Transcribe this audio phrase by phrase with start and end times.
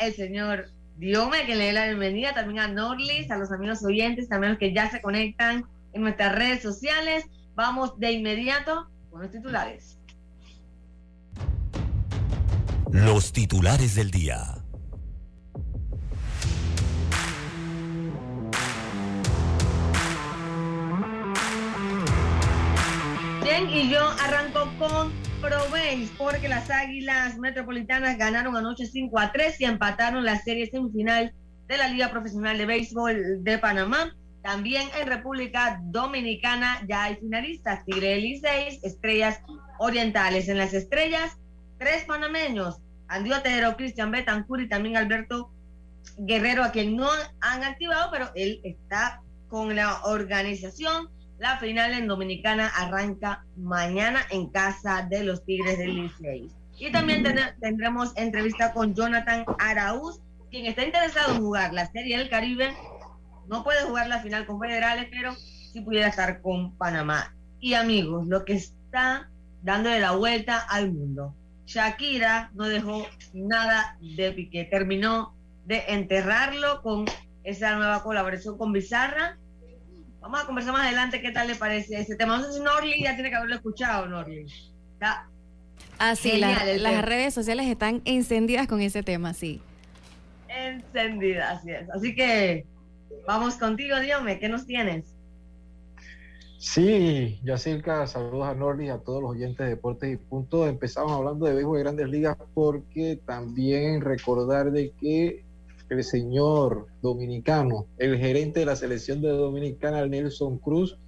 [0.00, 4.28] El señor Diome, que le dé la bienvenida también a Norlis, a los amigos oyentes,
[4.28, 7.24] también a los que ya se conectan en nuestras redes sociales.
[7.54, 9.98] Vamos de inmediato con los titulares.
[12.90, 14.56] Los titulares del día.
[23.42, 29.58] Bien, y yo arranco con Proveis, porque las Águilas Metropolitanas ganaron anoche 5 a 3
[29.62, 31.32] y empataron la serie semifinal
[31.66, 34.14] de la Liga Profesional de Béisbol de Panamá.
[34.42, 39.40] También en República Dominicana ya hay finalistas, Tigre Licey, Estrellas
[39.78, 40.48] Orientales.
[40.48, 41.38] En las estrellas,
[41.78, 42.76] tres panameños,
[43.06, 45.50] Andy Otero, Cristian Betancur y también Alberto
[46.18, 47.08] Guerrero, a quien no
[47.40, 51.08] han activado, pero él está con la organización
[51.38, 56.50] la final en Dominicana arranca mañana en casa de los Tigres del Licey.
[56.78, 57.24] Y también
[57.60, 62.74] tendremos entrevista con Jonathan Araúz, quien está interesado en jugar la Serie del Caribe.
[63.48, 67.34] No puede jugar la final con Federales, pero sí pudiera estar con Panamá.
[67.60, 69.30] Y amigos, lo que está
[69.62, 71.34] dándole la vuelta al mundo.
[71.66, 75.34] Shakira no dejó nada de pique, terminó
[75.66, 77.04] de enterrarlo con
[77.44, 79.36] esa nueva colaboración con Bizarra
[80.20, 82.38] Vamos a conversar más adelante qué tal le parece ese tema.
[82.38, 84.46] No sé si Norly ya tiene que haberlo escuchado, Norly.
[84.94, 85.28] Está
[85.98, 89.60] ah, sí, las redes sociales están encendidas con ese tema, sí.
[90.48, 91.90] Encendidas, así es.
[91.90, 92.66] Así que
[93.26, 95.14] vamos contigo, dígame, ¿qué nos tienes?
[96.58, 100.66] Sí, Yacirca, saludos a Norly, a todos los oyentes de Deportes y Punto.
[100.66, 105.44] Empezamos hablando de béisbol de grandes ligas porque también recordar de que
[105.88, 110.98] el señor dominicano, el gerente de la selección de Dominicana, Nelson Cruz,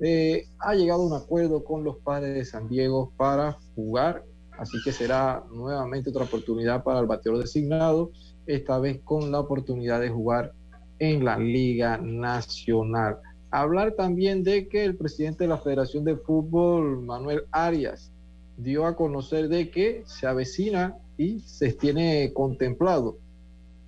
[0.00, 4.24] eh, ha llegado a un acuerdo con los padres de San Diego para jugar,
[4.58, 8.10] así que será nuevamente otra oportunidad para el bateador designado,
[8.46, 10.52] esta vez con la oportunidad de jugar
[10.98, 13.18] en la Liga Nacional.
[13.50, 18.10] Hablar también de que el presidente de la Federación de Fútbol, Manuel Arias,
[18.56, 23.18] dio a conocer de que se avecina y se tiene contemplado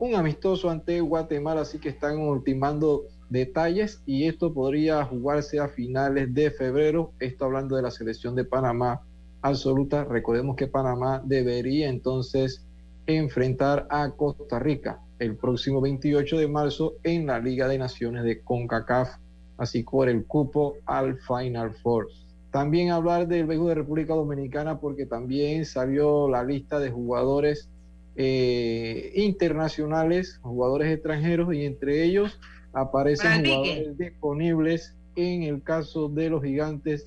[0.05, 6.35] un amistoso ante Guatemala, así que están ultimando detalles y esto podría jugarse a finales
[6.35, 7.13] de febrero.
[7.21, 9.01] Esto hablando de la selección de Panamá
[9.41, 10.05] absoluta.
[10.05, 12.67] Recordemos que Panamá debería entonces
[13.07, 18.43] enfrentar a Costa Rica el próximo 28 de marzo en la Liga de Naciones de
[18.43, 19.09] CONCACAF,
[19.57, 22.09] así por el cupo al Final Four.
[22.51, 27.71] También hablar del béisbol de República Dominicana porque también salió la lista de jugadores
[28.17, 32.39] eh, internacionales, jugadores extranjeros, y entre ellos
[32.73, 37.05] aparecen jugadores disponibles en el caso de los gigantes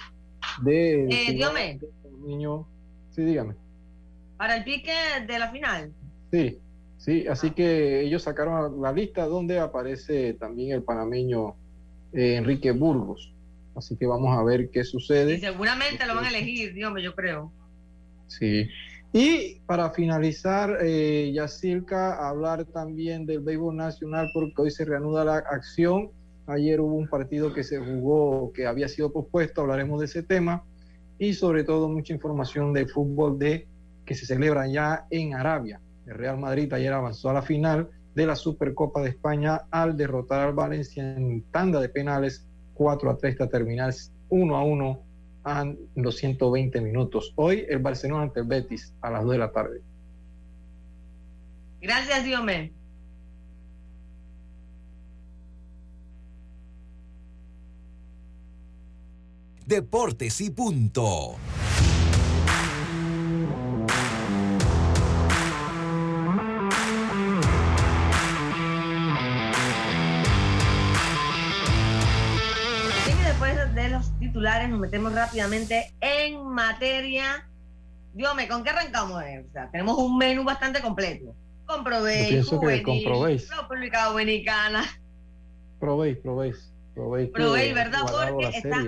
[0.64, 1.06] de...
[1.06, 1.80] Eh,
[2.26, 2.68] niño,
[3.12, 3.56] sí, dígame.
[4.38, 4.94] Para el pique
[5.26, 5.92] de la final.
[6.32, 6.60] Sí,
[6.98, 11.56] sí, así que ellos sacaron la lista donde aparece también el panameño
[12.14, 13.34] eh, Enrique Burgos.
[13.76, 15.36] Así que vamos a ver qué sucede.
[15.36, 17.52] Y seguramente lo van a elegir, dígame, yo creo.
[18.28, 18.68] Sí.
[19.14, 25.38] Y para finalizar, eh, Yacirca, hablar también del béisbol nacional porque hoy se reanuda la
[25.38, 26.12] acción.
[26.46, 30.64] Ayer hubo un partido que se jugó que había sido pospuesto, hablaremos de ese tema.
[31.20, 33.68] Y sobre todo mucha información del fútbol de
[34.06, 35.82] que se celebra ya en Arabia.
[36.06, 40.42] El Real Madrid ayer avanzó a la final de la Supercopa de España al derrotar
[40.42, 43.94] al Valencia en tanda de penales 4 a 3 hasta terminar
[44.30, 45.07] 1 a 1
[45.48, 45.66] a
[45.96, 47.32] los 120 minutos.
[47.36, 49.82] Hoy el Barcelona ante el Betis a las 2 de la tarde.
[51.80, 52.74] Gracias, Diome.
[59.66, 61.36] Deportes y punto.
[73.88, 77.48] De los titulares nos metemos rápidamente en materia.
[78.14, 79.24] Diome, ¿con qué arrancamos?
[79.24, 81.34] O sea, tenemos un menú bastante completo.
[82.44, 82.44] Que
[82.84, 83.50] comprobéis.
[83.50, 84.84] República Dominicana.
[85.80, 86.72] Probéis, probéis.
[86.94, 88.02] Probéis, probéis ¿verdad?
[88.10, 88.84] Porque está,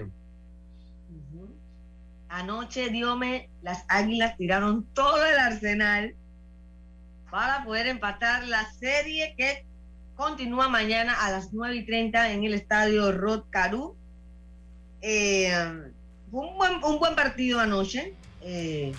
[2.29, 6.15] Anoche, Diome, las águilas tiraron todo el arsenal
[7.31, 9.65] para poder empatar la serie que
[10.15, 13.98] continúa mañana a las 9 y 30 en el estadio Rod Caru.
[15.01, 15.51] Eh,
[16.31, 18.91] fue un buen, un buen partido anoche, eh,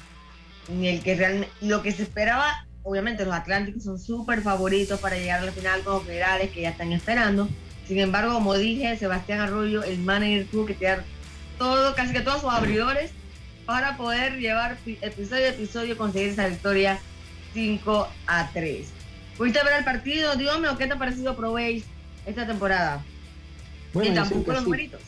[0.68, 5.16] en el que realmente lo que se esperaba, obviamente los Atlánticos son súper favoritos para
[5.16, 7.48] llegar a la final con los federales que ya están esperando.
[7.86, 11.04] Sin embargo, como dije, Sebastián Arroyo, el manager, tuvo que tirar
[11.58, 13.10] todo, casi que todos sus abridores
[13.66, 16.98] para poder llevar episodio a episodio conseguir esa victoria
[17.52, 18.88] 5 a 3.
[19.36, 21.84] ¿Pudiste ver el partido, Dios mío, qué te ha parecido Probéis
[22.26, 23.02] esta temporada?
[23.92, 25.00] Bueno, y tampoco los numeritos.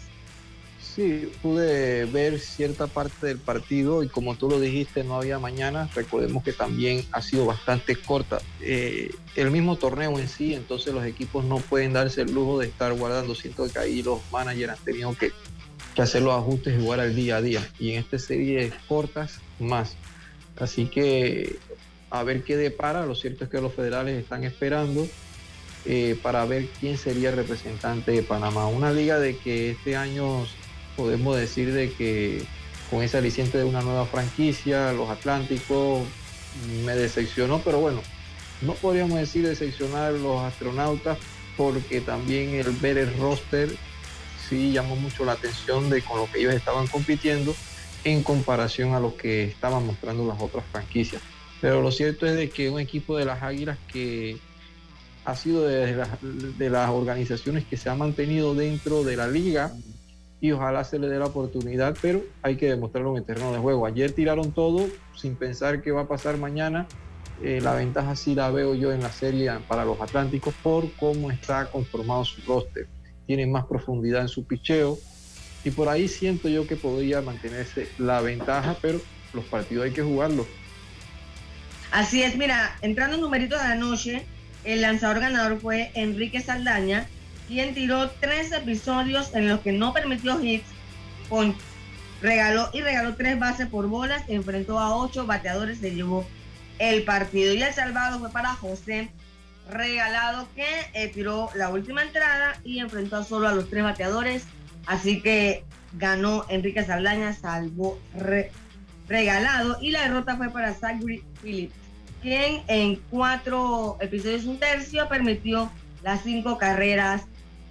[0.94, 5.88] Sí, pude ver cierta parte del partido y como tú lo dijiste, no había mañana.
[5.94, 11.06] Recordemos que también ha sido bastante corta eh, el mismo torneo en sí, entonces los
[11.06, 13.34] equipos no pueden darse el lujo de estar guardando.
[13.34, 15.32] Siento que ahí los managers han tenido que
[15.96, 17.66] hacer los ajustes y jugar al día a día.
[17.78, 19.96] Y en esta serie cortas, más.
[20.58, 21.56] Así que
[22.10, 23.06] a ver qué depara.
[23.06, 25.08] Lo cierto es que los federales están esperando
[25.86, 28.66] eh, para ver quién sería representante de Panamá.
[28.66, 30.44] Una liga de que este año
[30.96, 32.42] podemos decir de que
[32.90, 36.02] con ese aliciente de una nueva franquicia, los Atlánticos
[36.84, 38.02] me decepcionó, pero bueno,
[38.60, 41.18] no podríamos decir decepcionar los astronautas
[41.56, 43.74] porque también el ver el roster
[44.48, 47.54] sí llamó mucho la atención de con lo que ellos estaban compitiendo
[48.04, 51.22] en comparación a lo que estaban mostrando las otras franquicias.
[51.60, 54.36] Pero lo cierto es de que un equipo de las Águilas que
[55.24, 59.72] ha sido de las, de las organizaciones que se ha mantenido dentro de la liga
[60.42, 63.58] y ojalá se le dé la oportunidad, pero hay que demostrarlo en el terreno de
[63.58, 63.86] juego.
[63.86, 64.86] Ayer tiraron todo
[65.16, 66.86] sin pensar qué va a pasar mañana.
[67.42, 71.30] Eh, la ventaja sí la veo yo en la serie para los Atlánticos por cómo
[71.30, 72.86] está conformado su roster
[73.26, 74.98] tiene más profundidad en su picheo
[75.64, 79.00] y por ahí siento yo que podría mantenerse la ventaja, pero
[79.32, 80.46] los partidos hay que jugarlos.
[81.92, 84.26] Así es, mira, entrando en numeritos de la noche,
[84.64, 87.06] el lanzador ganador fue Enrique Saldaña,
[87.52, 90.64] quien tiró tres episodios en los que no permitió hits,
[92.22, 96.26] regaló y regaló tres bases por bolas, enfrentó a ocho bateadores, se llevó
[96.78, 97.52] el partido.
[97.52, 99.10] Y el salvado fue para José
[99.70, 104.46] regalado que eh, tiró la última entrada y enfrentó solo a los tres bateadores.
[104.86, 107.98] Así que ganó Enrique Saldaña, salvó
[109.08, 109.76] regalado.
[109.82, 111.74] Y la derrota fue para Zachary Phillips,
[112.22, 115.70] quien en cuatro episodios un tercio permitió
[116.02, 117.26] las cinco carreras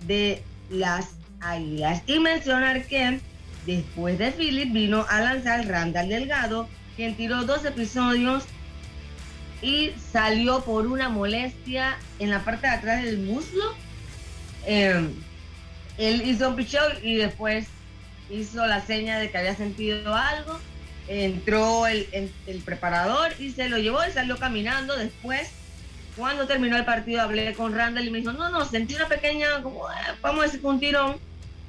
[0.06, 2.04] de las Águilas.
[2.06, 3.20] Y mencionar que
[3.66, 8.46] después de Phillips vino a lanzar Randall Delgado, quien tiró dos episodios
[9.62, 13.76] y salió por una molestia en la parte de atrás del muslo.
[14.66, 15.14] Em,
[15.98, 17.68] él hizo un picheo y después
[18.30, 20.60] hizo la seña de que había sentido algo.
[21.08, 22.08] Entró el,
[22.64, 24.96] preparador y se lo llevó y salió caminando.
[24.96, 25.50] Después,
[26.16, 29.62] cuando terminó el partido, hablé con Randall y me dijo: No, no, sentí una pequeña,
[29.62, 31.18] como, eh, vamos a decir, un tirón,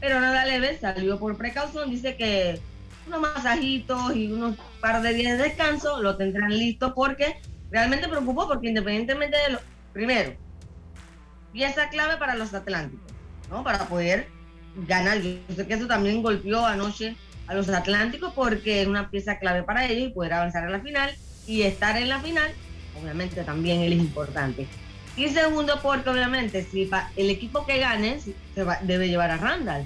[0.00, 0.78] pero nada leve.
[0.78, 1.90] Salió por precaución.
[1.90, 2.60] Dice que
[3.06, 7.36] unos masajitos y unos par de días de descanso lo tendrán listo porque
[7.70, 9.60] realmente preocupó porque independientemente de lo,
[9.92, 10.34] primero,
[11.52, 13.12] pieza clave para los Atlánticos,
[13.50, 13.64] ¿no?
[13.64, 14.28] Para poder
[14.74, 15.20] ganar.
[15.20, 19.62] Yo sé que eso también golpeó anoche a los Atlánticos porque es una pieza clave
[19.62, 21.14] para ellos y poder avanzar a la final
[21.46, 22.52] y estar en la final,
[23.00, 24.66] obviamente también él es importante.
[25.16, 28.34] Y segundo, porque obviamente si el equipo que gane se
[28.82, 29.84] debe llevar a Randall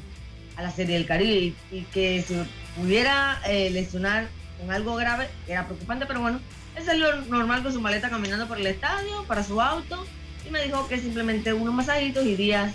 [0.57, 2.37] a la Serie del Caribe y, que si
[2.81, 6.41] pudiera eh, lesionar con algo grave era preocupante, pero bueno,
[6.77, 10.07] él salió normal con su maleta caminando por el estadio, para su auto,
[10.47, 12.73] y me dijo que simplemente unos masaditos y días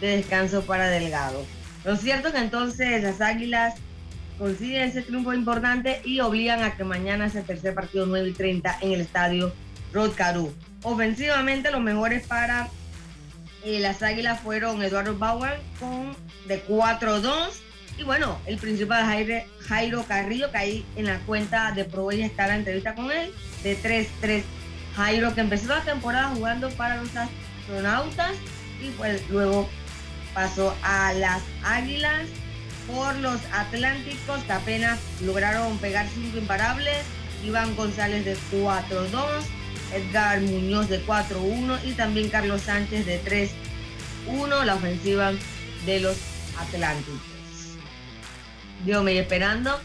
[0.00, 1.44] de descanso para Delgado.
[1.84, 3.74] Lo cierto es que entonces las Águilas
[4.38, 8.32] consiguen ese triunfo importante y obligan a que mañana sea el tercer partido 9 y
[8.32, 9.52] 30 en el estadio
[9.92, 10.54] Rod Caru.
[10.82, 12.68] Ofensivamente, los mejores para
[13.64, 17.50] eh, las Águilas fueron Eduardo Bauer con de 4-2.
[17.98, 19.04] Y bueno, el principal
[19.68, 23.32] Jairo, Carrillo, que ahí en la cuenta de Pro está la entrevista con él,
[23.62, 24.42] de 3-3.
[24.96, 28.32] Jairo, que empezó la temporada jugando para los astronautas
[28.82, 29.68] y pues luego
[30.34, 32.26] pasó a las Águilas
[32.86, 36.98] por los Atlánticos, que apenas lograron pegar cinco imparables.
[37.44, 39.18] Iván González de 4-2,
[39.94, 43.20] Edgar Muñoz de 4-1 y también Carlos Sánchez de
[44.26, 45.32] 3-1, la ofensiva
[45.86, 46.16] de los
[46.58, 47.32] Atlánticos.
[48.86, 49.78] Yo me esperando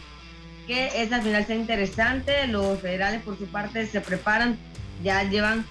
[0.66, 2.46] que esa final sea interesante.
[2.46, 4.58] Los federales, por su parte, se preparan.
[5.02, 5.64] Ya llevan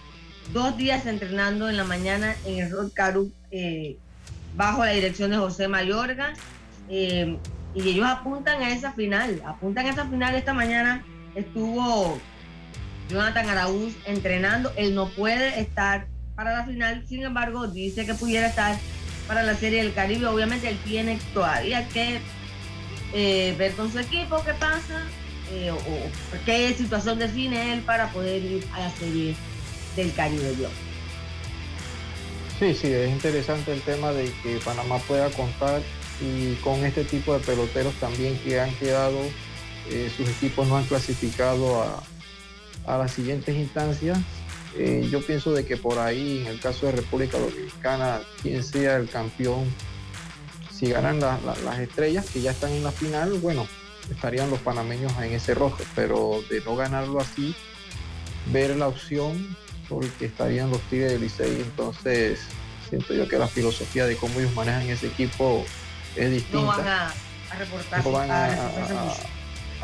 [0.53, 3.97] dos días entrenando en la mañana en el Road Caru eh,
[4.55, 6.33] bajo la dirección de José Mayorga.
[6.89, 7.37] Eh,
[7.75, 9.41] y ellos apuntan a esa final.
[9.45, 11.05] Apuntan a esa final esta mañana.
[11.35, 12.19] Estuvo
[13.09, 14.71] Jonathan Araúz entrenando.
[14.75, 17.03] Él no puede estar para la final.
[17.07, 18.77] Sin embargo, dice que pudiera estar
[19.27, 20.27] para la Serie del Caribe.
[20.27, 22.19] Obviamente él tiene todavía que
[23.13, 25.03] eh, ver con su equipo qué pasa
[25.51, 25.77] eh, o,
[26.45, 29.35] qué situación define él para poder ir a la Serie
[29.95, 30.55] del Caribe.
[30.59, 30.69] Yo.
[32.59, 35.81] Sí, sí, es interesante el tema de que Panamá pueda contar
[36.19, 39.19] y con este tipo de peloteros también que han quedado,
[39.91, 42.03] eh, sus equipos no han clasificado a,
[42.87, 44.17] a las siguientes instancias.
[44.75, 48.97] Eh, yo pienso de que por ahí, en el caso de República Dominicana, quien sea
[48.97, 49.65] el campeón,
[50.71, 53.67] si ganan las estrellas que ya están en la final, bueno,
[54.11, 57.55] estarían los panameños en ese rojo, pero de no ganarlo así,
[58.51, 59.55] ver la opción
[59.89, 62.41] porque estarían los Tigres del Licey, entonces
[62.89, 65.65] siento yo que la filosofía de cómo ellos manejan ese equipo
[66.15, 67.13] es distinta.
[68.03, 69.13] No van a, a,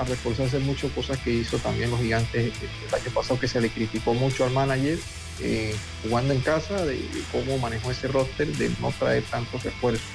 [0.03, 2.53] reforzarse mucho, cosas que hizo también los gigantes
[2.87, 4.97] el año pasado que se le criticó mucho al manager
[5.41, 6.99] eh, jugando en casa de,
[7.31, 10.07] cómo manejó ese roster de no traer tantos esfuerzos.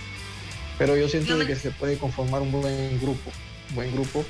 [0.78, 3.30] Pero yo siento que se puede conformar un buen grupo,
[3.70, 4.24] un buen grupo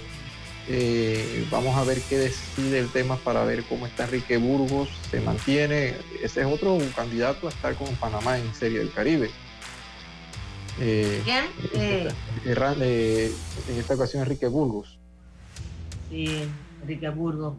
[0.70, 5.20] eh, vamos a ver qué decide el tema para ver cómo está Enrique Burgos, se
[5.20, 5.94] mantiene.
[6.22, 9.30] Ese es otro candidato a estar con Panamá en Serie del Caribe.
[10.78, 11.46] Eh, ¿Quién?
[11.74, 13.32] Eh,
[13.68, 14.97] en esta ocasión Enrique Burgos.
[16.10, 16.48] Sí,
[16.82, 17.54] Enrique Burgos.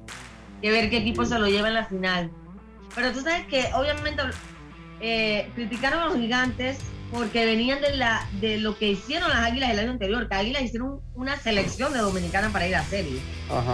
[0.61, 2.31] Que ver qué equipo se lo lleva en la final.
[2.95, 4.23] Pero tú sabes que obviamente
[5.55, 6.79] criticaron a los gigantes
[7.11, 10.61] porque venían de, la, de lo que hicieron las Águilas el año anterior, que Águilas
[10.61, 13.19] hicieron una selección de dominicanas para ir a serie.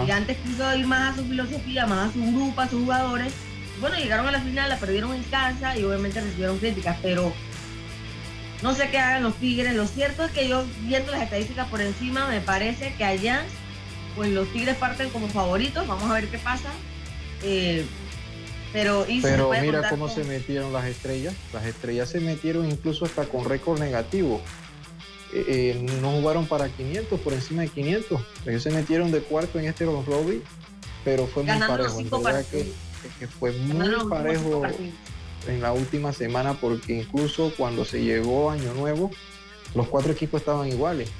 [0.06, 3.34] Y antes quiso ir más a su filosofía, más a su grupo, a sus jugadores.
[3.80, 7.30] Bueno, llegaron a la final, la perdieron en casa y obviamente recibieron críticas, pero
[8.62, 9.74] no sé qué hagan los Tigres.
[9.74, 13.42] Lo cierto es que yo, viendo las estadísticas por encima, me parece que allá,
[14.16, 15.86] pues los Tigres parten como favoritos.
[15.86, 16.70] Vamos a ver qué pasa.
[17.42, 17.84] Eh,
[18.72, 21.34] pero, mira cómo se metieron las estrellas.
[21.52, 24.40] Las estrellas se metieron incluso hasta con récord negativo.
[25.32, 28.20] Eh, eh, no jugaron para 500, por encima de 500.
[28.46, 30.42] Ellos se metieron de cuarto en este Lobby,
[31.04, 32.00] pero fue muy parejo.
[32.00, 34.62] En verdad que, fue muy parejo
[35.46, 39.10] en la última semana porque incluso cuando se llegó Año Nuevo,
[39.74, 41.10] los cuatro equipos estaban iguales.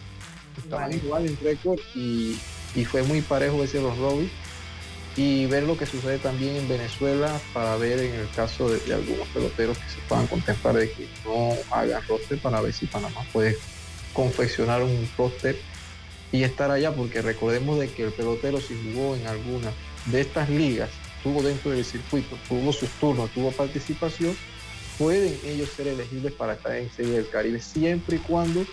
[0.58, 2.38] Estaban iguales en récord y,
[2.84, 4.30] fue muy parejo ese los Robbies
[5.16, 9.26] y ver lo que sucede también en Venezuela para ver en el caso de, algunos
[9.28, 13.56] peloteros que se puedan contemplar de que no hagan roster para ver si Panamá puede
[14.12, 15.56] confeccionar un roster
[16.32, 19.72] y estar allá porque recordemos de que el pelotero si jugó en alguna
[20.06, 20.90] de estas ligas
[21.22, 24.36] tuvo dentro del circuito, tuvo sus turnos, tuvo participación,
[24.98, 28.64] pueden ellos ser elegibles para estar en Serie del Caribe siempre y cuando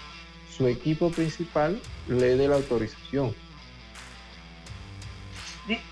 [0.55, 3.33] su equipo principal le dé la autorización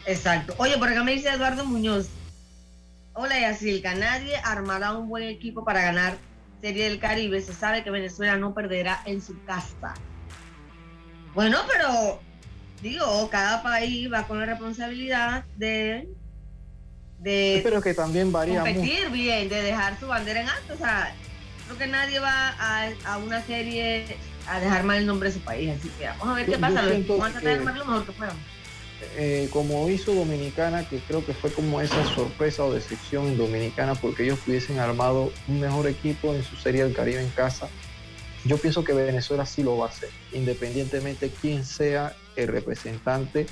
[0.06, 0.54] Exacto.
[0.58, 2.10] Oye, por acá me dice Eduardo Muñoz.
[3.14, 6.18] Hola Yacilca, nadie armará un buen equipo para ganar
[6.62, 7.42] Serie del Caribe.
[7.42, 9.94] Se sabe que Venezuela no perderá en su casa.
[11.34, 12.22] Bueno, pero
[12.82, 16.08] digo, cada país va con la responsabilidad de
[17.20, 20.74] de pero que también varía competir bien, de dejar su bandera en alto.
[20.74, 21.14] O sea,
[21.66, 22.56] creo que nadie va
[23.06, 25.72] a, una serie a dejar mal el nombre de su país.
[25.78, 26.82] Así que vamos a ver qué pasa.
[26.82, 28.42] Vamos a tratar de armar lo mejor que podamos.
[29.18, 34.24] Eh, como hizo Dominicana, que creo que fue como esa sorpresa o decepción Dominicana, porque
[34.24, 37.68] ellos hubiesen armado un mejor equipo en su Serie del Caribe en casa.
[38.46, 43.48] Yo pienso que Venezuela sí lo va a hacer, independientemente quién sea el representante.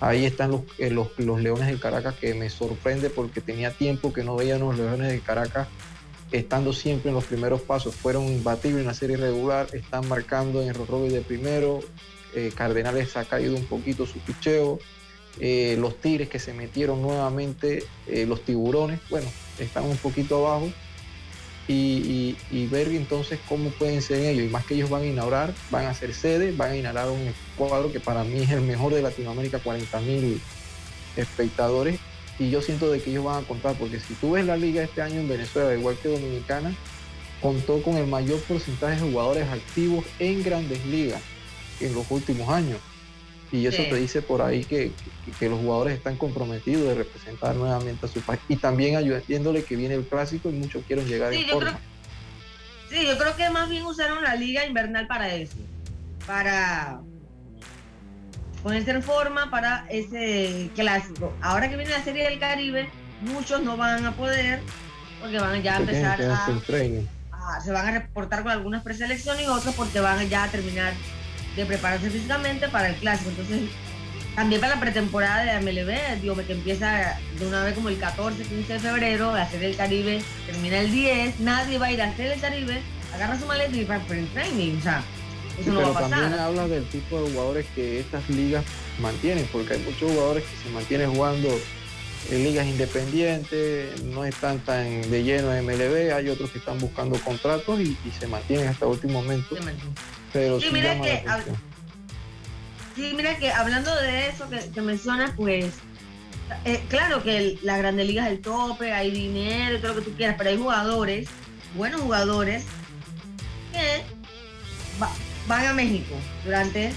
[0.00, 4.12] Ahí están los, eh, los, los Leones del Caracas, que me sorprende porque tenía tiempo
[4.12, 5.66] que no veían los Leones del Caracas
[6.32, 7.94] estando siempre en los primeros pasos.
[7.94, 11.80] Fueron imbatibles en la serie regular, están marcando en el de primero,
[12.34, 14.78] eh, Cardenales ha caído un poquito su picheo.
[15.40, 20.70] eh, los Tigres que se metieron nuevamente, eh, los Tiburones, bueno, están un poquito abajo.
[21.70, 22.36] Y,
[22.70, 24.46] ver entonces cómo pueden ser ellos.
[24.46, 27.32] Y más que ellos van a inaugurar, van a ser sede, van a inaugurar un
[27.56, 30.40] cuadro que para mí es el mejor de Latinoamérica, 40 mil
[31.16, 31.98] espectadores.
[32.38, 34.82] Y yo siento de que ellos van a contar, porque si tú ves la liga
[34.82, 36.74] este año en Venezuela, igual que Dominicana,
[37.42, 41.20] contó con el mayor porcentaje de jugadores activos en grandes ligas
[41.80, 42.78] en los últimos años.
[43.50, 44.92] Y eso te dice por ahí que,
[45.40, 48.40] los jugadores están comprometidos de representar nuevamente a su país.
[48.48, 51.78] Y también ayudándole que viene el clásico y muchos quieren llegar en forma.
[52.90, 55.56] sí, yo creo que más bien usaron la liga invernal para eso.
[56.26, 57.00] Para
[58.62, 61.32] ponerse en forma para ese clásico.
[61.40, 62.88] Ahora que viene la Serie del Caribe,
[63.22, 64.60] muchos no van a poder
[65.20, 69.74] porque van ya a empezar a, se van a reportar con algunas preselecciones y otros
[69.74, 70.92] porque van ya a terminar
[71.58, 73.30] de prepararse físicamente para el clásico.
[73.30, 73.62] Entonces,
[74.34, 78.42] también para la pretemporada de MLB, digo, que empieza de una vez como el 14,
[78.44, 82.08] 15 de febrero, a hacer el Caribe, termina el 10, nadie va a ir a
[82.08, 82.80] hacer el Caribe,
[83.12, 85.02] agarra su maleta y va para el training, o sea,
[85.60, 86.10] eso no va a pasar.
[86.10, 88.64] También habla del tipo de jugadores que estas ligas
[89.00, 91.48] mantienen, porque hay muchos jugadores que se mantienen jugando
[92.30, 97.18] en ligas independientes, no están tan de lleno en MLB, hay otros que están buscando
[97.20, 99.56] contratos y, se mantienen hasta el último momento.
[100.32, 101.24] Pero sí, mira que,
[102.94, 105.74] sí, mira que hablando de eso que, mencionas, pues
[106.64, 110.10] eh, claro que la Grande Liga es el tope, hay dinero y todo lo que
[110.10, 111.28] tú quieras, pero hay jugadores,
[111.74, 112.64] buenos jugadores,
[113.72, 114.02] que
[115.46, 116.92] van a México durante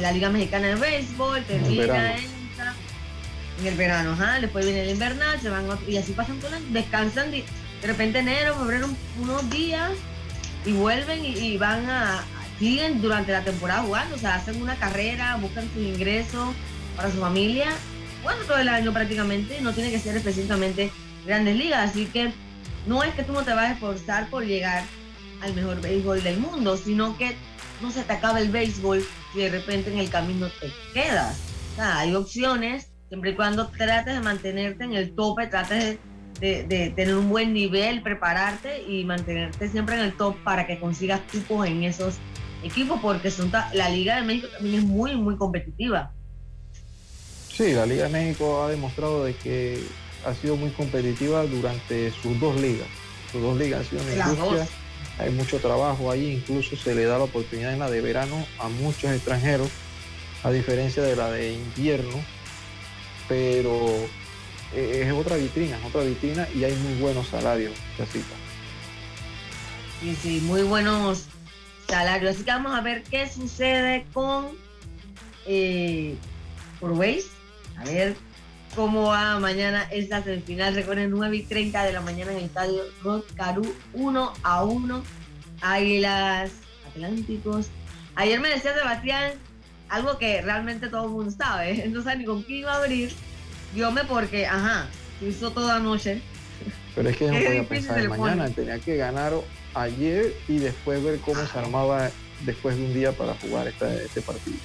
[0.00, 2.24] la Liga Mexicana de Béisbol, termina en,
[3.60, 7.30] en el verano, ajá, después viene el invernal, se van y así pasan todo descansan
[7.30, 7.44] de,
[7.82, 8.88] repente enero, febrero,
[9.20, 9.90] unos días
[10.64, 12.24] y vuelven y van a,
[12.62, 16.54] siguen durante la temporada jugando, o sea, hacen una carrera, buscan su ingreso
[16.94, 17.72] para su familia,
[18.22, 20.92] bueno, todo el año prácticamente, no tiene que ser específicamente
[21.26, 22.30] grandes ligas, así que
[22.86, 24.84] no es que tú no te vas a esforzar por llegar
[25.42, 27.34] al mejor béisbol del mundo, sino que
[27.80, 31.40] no se te acaba el béisbol si de repente en el camino te quedas.
[31.72, 35.98] O sea, hay opciones, siempre y cuando trates de mantenerte en el tope, trates
[36.38, 40.78] de, de, tener un buen nivel, prepararte y mantenerte siempre en el top para que
[40.78, 42.20] consigas cupos en esos
[42.62, 46.12] equipo porque son la Liga de México también es muy, muy competitiva.
[47.52, 49.82] Sí, la Liga de México ha demostrado de que
[50.24, 52.88] ha sido muy competitiva durante sus dos ligas.
[53.30, 54.68] Sus dos ligas han sido una industria,
[55.18, 58.68] hay mucho trabajo ahí, incluso se le da la oportunidad en la de verano a
[58.68, 59.68] muchos extranjeros,
[60.42, 62.22] a diferencia de la de invierno,
[63.28, 63.76] pero
[64.74, 67.72] eh, es otra vitrina, es otra vitrina y hay muy buenos salarios,
[70.00, 71.28] Sí, sí, muy buenos
[71.92, 72.30] salario.
[72.30, 74.46] Así que vamos a ver qué sucede con
[75.46, 76.16] eh,
[77.76, 78.16] A ver
[78.74, 80.74] cómo va mañana esta semifinal.
[80.74, 85.02] Recuerden, 9 y 30 de la mañana en el estadio Rod Caru, 1 a 1.
[85.60, 86.50] Águilas
[86.88, 87.68] Atlánticos.
[88.14, 89.32] Ayer me decía Sebastián
[89.90, 91.88] algo que realmente todo el mundo sabe.
[91.92, 93.12] No sabe ni con quién iba a abrir.
[93.74, 94.86] me porque, ajá,
[95.20, 96.22] hizo toda noche.
[96.94, 99.34] Pero es que no podía pensar en mañana, tenía que ganar
[99.74, 102.10] ayer y después ver cómo se armaba
[102.44, 104.56] después de un día para jugar este partido.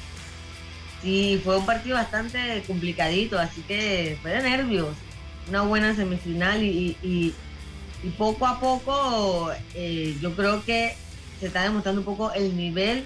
[1.01, 4.95] Sí, fue un partido bastante complicadito, así que fue de nervios.
[5.47, 7.33] Una buena semifinal y,
[8.17, 10.95] poco a poco eh, yo creo que
[11.39, 13.05] se está demostrando un poco el nivel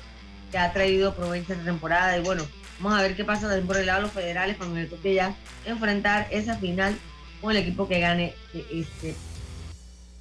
[0.51, 2.17] que ha traído Provincia esta temporada.
[2.17, 2.45] Y bueno,
[2.79, 5.35] vamos a ver qué pasa por el lado de los federales cuando le toque ya
[5.65, 6.97] enfrentar esa final
[7.41, 9.15] con el equipo que gane de este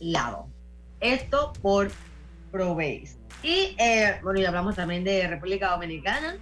[0.01, 0.47] lado.
[1.01, 1.91] Esto por
[2.51, 3.17] ProBase.
[3.43, 6.37] Y eh, bueno, y hablamos también de República Dominicana,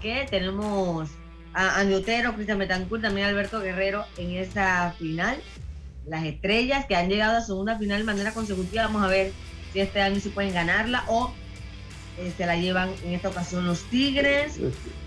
[0.00, 1.10] que tenemos
[1.52, 5.38] a Andy Otero, Cristian Betancourt, también Alberto Guerrero en esa final.
[6.06, 9.32] Las estrellas que han llegado a segunda final de manera consecutiva, vamos a ver
[9.72, 11.32] si este año se pueden ganarla o
[12.18, 14.58] eh, se la llevan en esta ocasión los Tigres.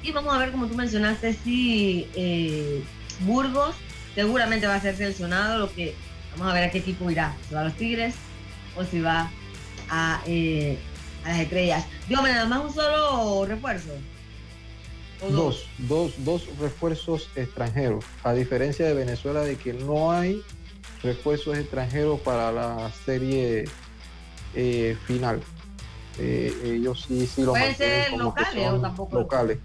[0.04, 2.84] Y vamos a ver, como tú mencionaste, si eh,
[3.22, 3.76] Burgos
[4.14, 5.96] seguramente va a ser seleccionado, lo que
[6.34, 7.36] vamos a ver a qué equipo irá.
[7.50, 8.14] ¿Se va a los Tigres?
[8.76, 9.30] O si va
[9.90, 10.78] a, eh,
[11.26, 11.86] a las estrellas.
[12.08, 13.92] Dígame, nada más un solo refuerzo.
[15.30, 20.42] Dos, dos, dos refuerzos extranjeros, a diferencia de Venezuela de que no hay
[21.04, 23.66] refuerzos extranjeros para la serie
[24.56, 25.40] eh, final.
[26.18, 29.16] Eh, ellos sí, sí lo ¿Pueden ser locales o tampoco?
[29.16, 29.60] Locales.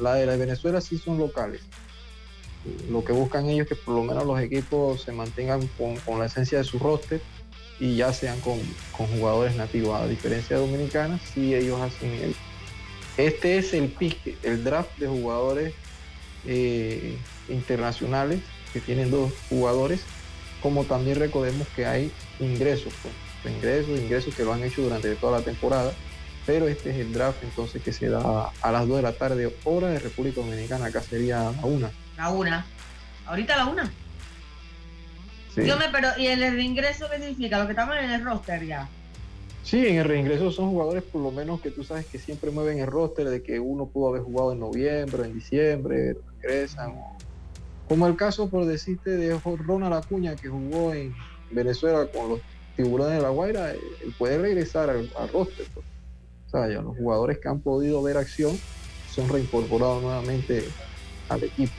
[0.00, 1.60] La de la de Venezuela sí son locales.
[2.90, 6.18] Lo que buscan ellos es que por lo menos los equipos se mantengan con, con
[6.18, 7.20] la esencia de su roster
[7.80, 8.60] y ya sean con,
[8.92, 10.00] jugadores nativos.
[10.00, 12.36] A diferencia de Dominicana, sí ellos hacen el...
[13.16, 15.74] Este es el pick, el draft de jugadores
[16.46, 17.16] eh,
[17.48, 18.40] internacionales
[18.72, 20.02] que tienen dos jugadores,
[20.62, 25.38] como también recordemos que hay ingresos, pues, ingresos, ingresos que lo han hecho durante toda
[25.38, 25.92] la temporada,
[26.46, 29.54] pero este es el draft entonces que se da a las 2 de la tarde,
[29.64, 31.90] hora de República Dominicana, acá sería la 1.
[32.16, 32.64] La 1.
[33.26, 33.66] Ahorita la
[35.56, 35.66] 1.
[35.66, 37.58] Yo me, pero, ¿y el reingreso qué significa?
[37.58, 38.88] Lo que estaban en el roster ya.
[39.62, 42.78] Sí, en el reingreso son jugadores por lo menos que tú sabes que siempre mueven
[42.78, 46.94] el roster de que uno pudo haber jugado en noviembre, en diciembre, regresan.
[47.88, 51.14] Como el caso, por decirte, de Ronald Acuña que jugó en
[51.50, 52.40] Venezuela con los
[52.76, 55.66] tiburones de la Guaira, él puede regresar al, roster.
[55.74, 55.86] Pues.
[56.46, 58.58] O sea, ya los jugadores que han podido ver acción
[59.12, 60.64] son reincorporados nuevamente
[61.28, 61.74] al equipo.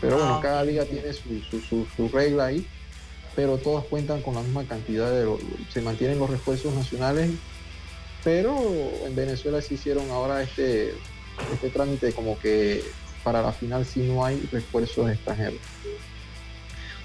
[0.00, 2.66] Pero bueno, ah, cada liga tiene su, regla ahí,
[3.34, 5.28] pero todas cuentan con la misma cantidad de...
[5.72, 7.30] Se mantienen los refuerzos nacionales,
[8.22, 8.56] pero
[9.04, 10.94] en Venezuela se hicieron ahora este,
[11.52, 12.84] este trámite como que
[13.24, 15.58] para la final si no hay refuerzos extranjeros.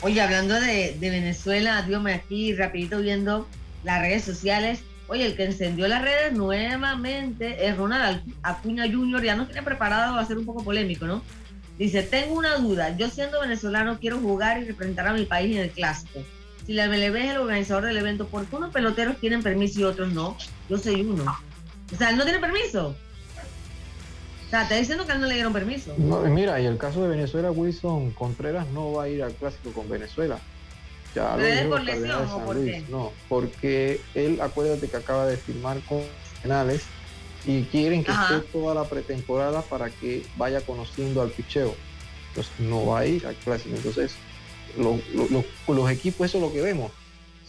[0.01, 3.47] Oye, hablando de, de Venezuela, dígame aquí rapidito viendo
[3.84, 4.82] las redes sociales.
[5.08, 9.23] Oye, el que encendió las redes nuevamente es Ronald Acuña Jr.
[9.23, 11.21] Ya no tiene preparado, va a ser un poco polémico, ¿no?
[11.77, 15.63] Dice, tengo una duda, yo siendo venezolano quiero jugar y representar a mi país en
[15.63, 16.19] el clásico.
[16.65, 19.83] Si la MLB es el organizador del evento, ¿por qué unos peloteros tienen permiso y
[19.83, 20.38] otros no?
[20.69, 21.25] Yo soy uno.
[21.93, 22.95] O sea, él no tiene permiso.
[24.47, 25.95] O sea, te diciendo que él no le dieron permiso.
[25.97, 29.89] mira, y el caso de Venezuela, Wilson Contreras no va a ir al clásico con
[29.89, 30.39] Venezuela.
[31.15, 32.83] Ya ¿Pero por lesión o por qué?
[32.89, 36.01] No, porque él, acuérdate que acaba de firmar con
[36.41, 36.83] penales
[37.45, 41.75] y quieren que esté toda la pretemporada para que vaya conociendo al picheo.
[42.29, 43.75] Entonces no va a ir al clásico.
[43.75, 44.15] Entonces,
[44.77, 46.91] los equipos, eso es lo que vemos.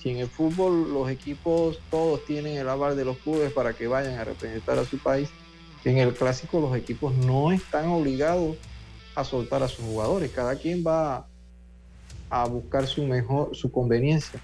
[0.00, 3.86] Si en el fútbol los equipos todos tienen el aval de los clubes para que
[3.86, 5.30] vayan a representar a su país,
[5.84, 8.56] en el clásico los equipos no están obligados
[9.14, 10.30] a soltar a sus jugadores.
[10.30, 11.26] Cada quien va
[12.30, 14.40] a buscar su mejor, su conveniencia.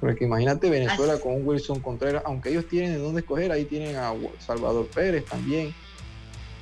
[0.00, 3.96] Porque imagínate Venezuela con un Wilson Contreras, aunque ellos tienen de dónde escoger, ahí tienen
[3.96, 5.74] a Salvador Pérez también.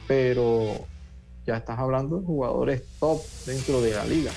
[0.07, 0.87] Pero
[1.47, 4.31] ya estás hablando de jugadores top dentro de la liga.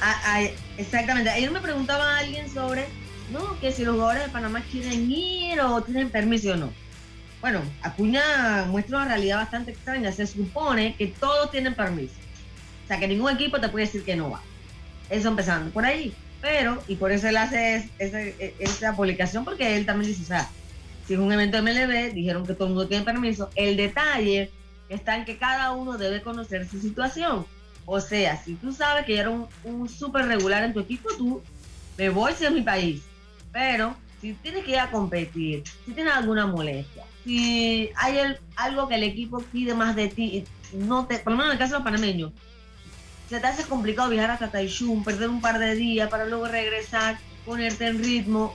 [0.00, 0.42] Ah, ah,
[0.76, 1.30] exactamente.
[1.30, 2.86] Ayer me preguntaba a alguien sobre,
[3.32, 6.72] no, que si los jugadores de Panamá quieren ir o tienen permiso o no.
[7.40, 10.12] Bueno, Acuña muestra una realidad bastante extraña.
[10.12, 12.14] Se supone que todos tienen permiso.
[12.84, 14.40] O sea, que ningún equipo te puede decir que no va.
[15.10, 16.14] Eso empezando por ahí.
[16.40, 20.48] Pero, y por eso él hace esa, publicación, porque él también dice, o sea,
[21.06, 23.50] si es un evento MLB, dijeron que todo el mundo tiene permiso.
[23.56, 24.50] El detalle
[24.88, 27.44] está en que cada uno debe conocer su situación.
[27.86, 31.42] O sea, si tú sabes que eres un, un súper regular en tu equipo, tú
[31.96, 33.02] me voy a mi país.
[33.50, 38.94] Pero si tienes que ir a competir, si tienes alguna molestia, si hay algo que
[38.94, 41.78] el equipo pide más de ti, no te, por lo menos en el caso de
[41.78, 42.32] los panameños,
[43.28, 47.18] se te hace complicado viajar hasta Taichung, perder un par de días para luego regresar,
[47.44, 48.54] ponerte en ritmo.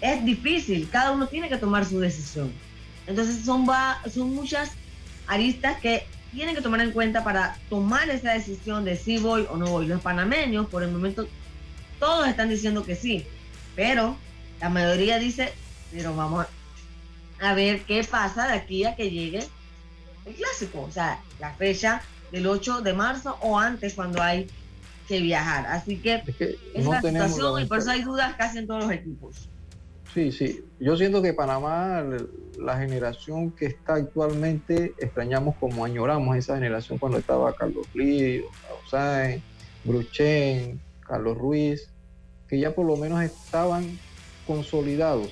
[0.00, 2.52] Es difícil, cada uno tiene que tomar su decisión.
[3.06, 3.66] Entonces son,
[4.12, 4.70] son muchas
[5.26, 9.56] aristas que tienen que tomar en cuenta para tomar esa decisión de si voy o
[9.56, 9.86] no voy.
[9.86, 11.26] Los panameños, por el momento,
[11.98, 13.26] todos están diciendo que sí,
[13.74, 14.16] pero
[14.60, 15.52] la mayoría dice,
[15.90, 16.46] pero vamos
[17.40, 19.46] a ver qué pasa de aquí a que llegue
[20.26, 20.82] el clásico.
[20.82, 22.02] O sea, la fecha
[22.32, 24.48] del 8 de marzo o antes cuando hay
[25.06, 25.66] que viajar.
[25.66, 26.22] Así que
[26.74, 29.48] es, la situación y por eso hay dudas casi en todos los equipos.
[30.12, 30.64] Sí, sí.
[30.78, 32.04] Yo siento que Panamá,
[32.58, 38.44] la generación que está actualmente, extrañamos como añoramos esa generación cuando estaba Carlos Lío,
[38.90, 39.42] Sáenz,
[39.84, 41.88] Bruchen, Carlos Ruiz,
[42.48, 43.98] que ya por lo menos estaban
[44.46, 45.30] consolidados,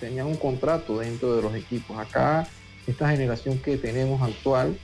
[0.00, 1.98] tenían un contrato dentro de los equipos.
[1.98, 2.46] Acá,
[2.86, 4.78] esta generación que tenemos actual,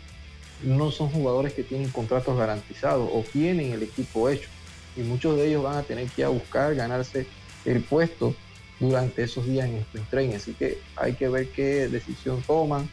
[0.63, 4.49] no son jugadores que tienen contratos garantizados o tienen el equipo hecho.
[4.97, 7.27] Y muchos de ellos van a tener que ir a buscar ganarse
[7.65, 8.35] el puesto
[8.79, 10.37] durante esos días en sprint training.
[10.37, 12.89] Así que hay que ver qué decisión toman.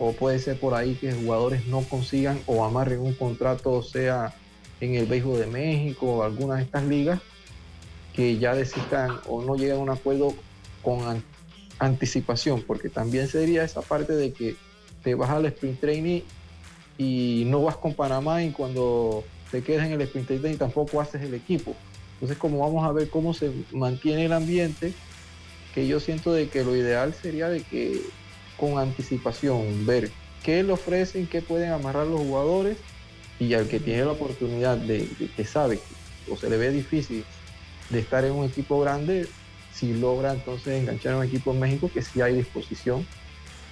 [0.00, 4.32] O puede ser por ahí que jugadores no consigan o amarren un contrato, sea
[4.80, 7.20] en el béisbol de México o alguna de estas ligas,
[8.14, 10.34] que ya decidan o no llegan a un acuerdo
[10.82, 11.22] con
[11.80, 14.56] anticipación, porque también sería esa parte de que
[15.02, 16.20] te vas al sprint training
[16.98, 21.22] y no vas con Panamá y cuando te quedas en el sprint y tampoco haces
[21.22, 21.74] el equipo.
[22.14, 24.92] Entonces, como vamos a ver cómo se mantiene el ambiente,
[25.74, 28.02] que yo siento de que lo ideal sería de que
[28.56, 30.10] con anticipación ver
[30.42, 32.76] qué le ofrecen, qué pueden amarrar los jugadores
[33.38, 35.78] y al que tiene la oportunidad de, que sabe
[36.28, 37.24] o se le ve difícil
[37.90, 39.28] de estar en un equipo grande,
[39.72, 43.06] si logra entonces enganchar a un equipo en México, que sí hay disposición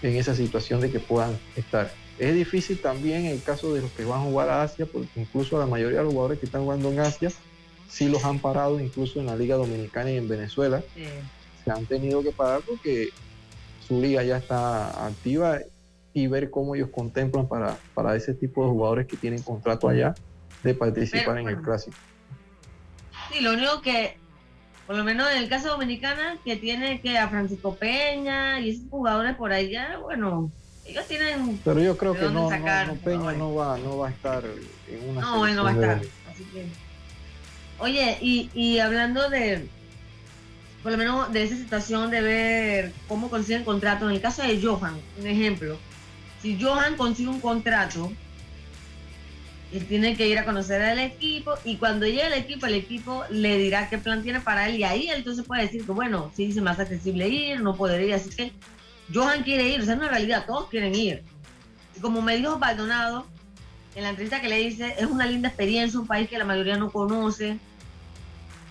[0.03, 1.91] en esa situación de que puedan estar.
[2.18, 5.59] Es difícil también el caso de los que van a jugar a Asia, porque incluso
[5.59, 7.31] la mayoría de los jugadores que están jugando en Asia
[7.88, 10.83] sí los han parado, incluso en la Liga Dominicana y en Venezuela.
[11.64, 13.11] Se han tenido que parar porque
[13.87, 15.61] su liga ya está activa
[16.12, 20.14] y ver cómo ellos contemplan para, para ese tipo de jugadores que tienen contrato allá
[20.62, 21.96] de participar en el clásico.
[23.31, 24.16] Sí, lo único que,
[24.87, 28.88] por lo menos en el caso dominicana, que tiene que a Francisco Peña y esos
[28.88, 30.50] jugadores por allá, bueno,
[30.87, 31.61] ellos tienen.
[31.64, 32.49] Pero yo creo que no,
[33.05, 34.44] Peña no va, no va a estar
[34.88, 35.20] en una.
[35.20, 36.01] No, él no va a estar.
[36.31, 36.66] Así que.
[37.79, 39.68] Oye, y, y hablando de,
[40.83, 44.61] por lo menos de esa situación de ver cómo consiguen contrato, en el caso de
[44.62, 45.77] Johan, un ejemplo,
[46.40, 48.11] si Johan consigue un contrato,
[49.72, 53.25] él tiene que ir a conocer al equipo y cuando llegue al equipo, el equipo
[53.31, 56.31] le dirá qué plan tiene para él y ahí él entonces puede decir que bueno,
[56.35, 58.53] si dice más accesible ir, no podría, así que
[59.12, 61.23] Johan quiere ir, o sea, es una realidad, todos quieren ir.
[61.97, 63.27] Y como me dijo Baldonado,
[63.95, 66.77] en la entrevista que le hice, es una linda experiencia, un país que la mayoría
[66.77, 67.59] no conoce.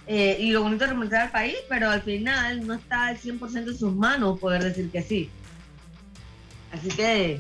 [0.08, 3.70] Eh, y lo bonito es remontar al país, pero al final no está al 100%
[3.70, 5.32] en sus manos poder decir que sí.
[6.72, 7.40] Así que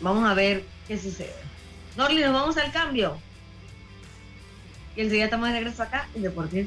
[0.00, 1.34] vamos a ver qué sucede.
[1.96, 3.18] Norli, nos vamos al cambio.
[4.94, 6.66] Y enseguida estamos de regreso acá en Deportes.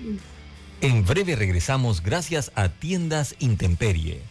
[0.81, 4.30] En breve regresamos gracias a Tiendas Intemperie.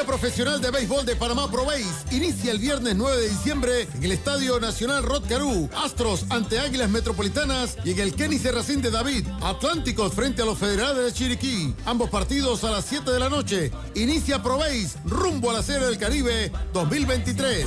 [0.00, 1.66] Liga Profesional de Béisbol de Panamá Pro
[2.10, 5.24] inicia el viernes 9 de diciembre en el Estadio Nacional Rod
[5.76, 9.26] Astros ante Águilas Metropolitanas y en el Kenny Serracín de David.
[9.42, 11.74] Atlánticos frente a los Federales de Chiriquí.
[11.84, 13.72] Ambos partidos a las 7 de la noche.
[13.94, 14.60] Inicia Pro
[15.04, 17.66] rumbo a la Serie del Caribe 2023.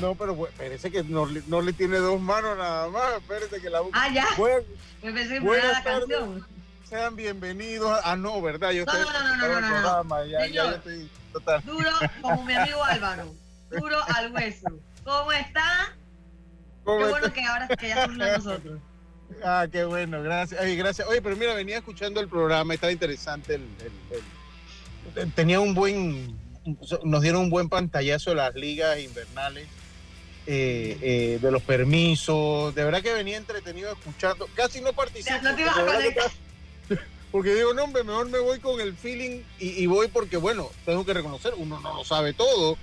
[0.00, 3.14] No, pero parece que no, no, le tiene dos manos nada más.
[3.14, 4.26] Espérate que la Ah, ya.
[5.02, 6.46] Me pensé buenas la canción.
[6.88, 8.00] sean bienvenidos.
[8.04, 8.70] Ah, no, ¿verdad?
[8.70, 9.00] Yo no, no,
[9.36, 11.62] no, no, no, no, Ya, ya, estoy total.
[11.64, 13.34] Duro como mi amigo Álvaro.
[13.70, 14.68] Duro al hueso.
[15.04, 15.92] ¿Cómo está?
[16.84, 18.80] ¿Cómo qué bueno que ahora que ya somos nosotros.
[19.42, 20.60] Ah, qué bueno, gracias.
[20.60, 21.08] Ay, gracias.
[21.08, 23.54] Oye, pero mira, venía escuchando el programa, estaba interesante.
[23.56, 23.66] El,
[25.16, 26.38] el, tenía un buen,
[27.04, 29.66] nos dieron un buen pantallazo de las ligas invernales,
[30.46, 32.74] eh, eh, de los permisos.
[32.74, 34.48] De verdad que venía entretenido escuchando.
[34.54, 35.40] Casi no participé.
[35.42, 35.54] No
[37.32, 41.04] porque digo, no, hombre, mejor me voy con el feeling y, voy porque, bueno, tengo
[41.04, 42.76] que reconocer, uno no lo sabe todo.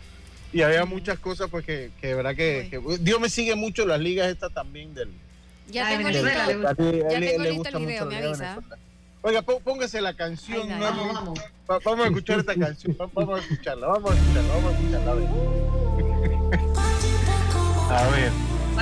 [0.54, 4.30] Y había muchas cosas, pues, que, de verdad que, Dios me sigue mucho las ligas
[4.30, 5.10] estas también del...
[5.70, 8.60] Ya tengo listo, ya tengo listo el video, me avisa.
[9.24, 10.68] Oiga, póngase la canción.
[10.80, 12.00] vamos, vamos.
[12.00, 12.98] a escuchar esta canción.
[13.14, 15.12] Vamos a escucharla, vamos a escucharla, vamos a escucharla.
[15.12, 15.28] A ver.
[17.92, 18.32] A ver.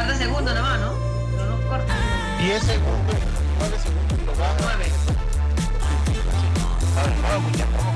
[0.07, 0.93] de segundos nomás, ¿no?
[1.35, 1.95] No nos corta.
[2.39, 3.15] 10 segundos,
[3.59, 4.37] 9 segundos.
[4.61, 4.85] 9.
[6.95, 7.88] Vamos a escuchar, vamos a escuchar.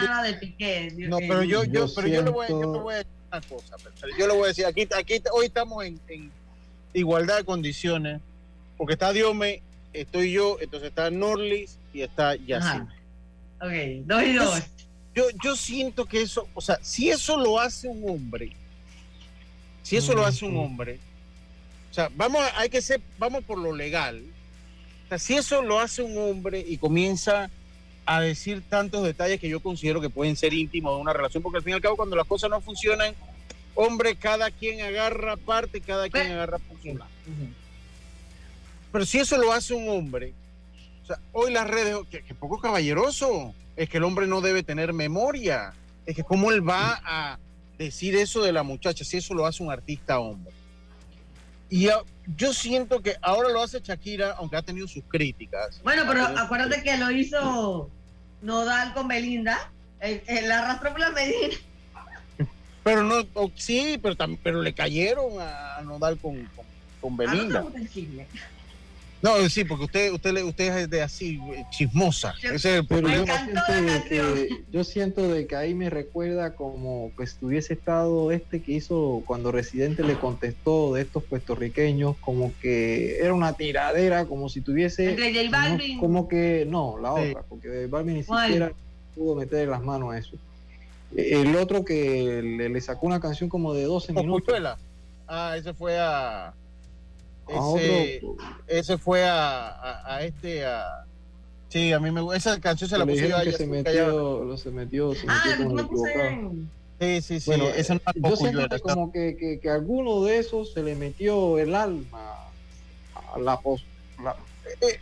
[0.00, 0.92] Nada de Piqué.
[1.08, 3.76] No, pero yo, yo, pero yo le voy, yo voy a decir una cosa.
[4.18, 6.30] Yo le voy a decir, aquí, aquí hoy estamos en,
[6.94, 8.20] igualdad de condiciones,
[8.76, 12.88] porque está Diome, estoy yo, entonces está Norlis y está Yacine.
[13.60, 14.62] Ok, dos y dos.
[15.14, 18.52] Yo, yo siento que eso, o sea, si eso lo hace un hombre,
[19.82, 20.98] si eso lo hace un hombre,
[21.90, 24.22] o sea, vamos, hay que ser, vamos por lo legal.
[25.04, 27.50] O sea, si eso lo hace un hombre y comienza
[28.04, 31.58] a decir tantos detalles que yo considero que pueden ser íntimos de una relación, porque
[31.58, 33.14] al fin y al cabo cuando las cosas no funcionan,
[33.74, 37.10] hombre, cada quien agarra parte, cada quien agarra lado.
[38.90, 40.34] Pero si eso lo hace un hombre,
[41.02, 44.92] o sea, hoy las redes, que, poco caballeroso, es que el hombre no debe tener
[44.92, 45.72] memoria,
[46.04, 47.38] es que cómo él va a
[47.78, 50.52] decir eso de la muchacha, si eso lo hace un artista hombre.
[51.72, 51.88] Y
[52.36, 55.80] yo siento que ahora lo hace Shakira, aunque ha tenido sus críticas.
[55.82, 57.88] Bueno, pero acuérdate que lo hizo
[58.42, 59.72] Nodal con Belinda.
[59.98, 61.56] El, arrastró por la Medina.
[62.84, 63.24] Pero no,
[63.56, 66.46] sí, pero, pero le cayeron a Nodal con,
[67.00, 67.62] con, ah, Belinda.
[67.62, 67.72] No,
[69.48, 72.34] sí, porque usted, usted, usted es de así, chismosa.
[72.88, 77.74] pero yo siento, de que, yo siento de que ahí me recuerda como que estuviese
[77.74, 83.52] estado este que hizo cuando Residente le contestó de estos puertorriqueños, como que era una
[83.52, 85.14] tiradera, como si tuviese.
[86.00, 88.72] como que, no, la otra, porque J Balvin ni siquiera
[89.14, 90.36] pudo meter las manos a eso.
[91.16, 94.54] El otro que le, sacó una canción como de 12 minutos.
[95.28, 96.54] Ah, ese fue a.
[97.48, 98.22] Ese,
[98.66, 101.04] ese fue a, a, este, a...
[101.68, 104.70] Sí, a mí me esa canción se la puse yo que se metió, lo se
[104.70, 106.52] metió, se ah, metió con el equivocado.
[107.00, 107.50] Sí, sí, sí.
[107.50, 110.82] Bueno, esa no yo siento que como que, que, que, a alguno de esos se
[110.82, 112.50] le metió el alma
[113.34, 113.84] a la pos,
[114.22, 114.36] la,
[114.82, 115.00] eh,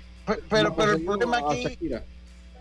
[0.48, 1.64] pero, pero el problema aquí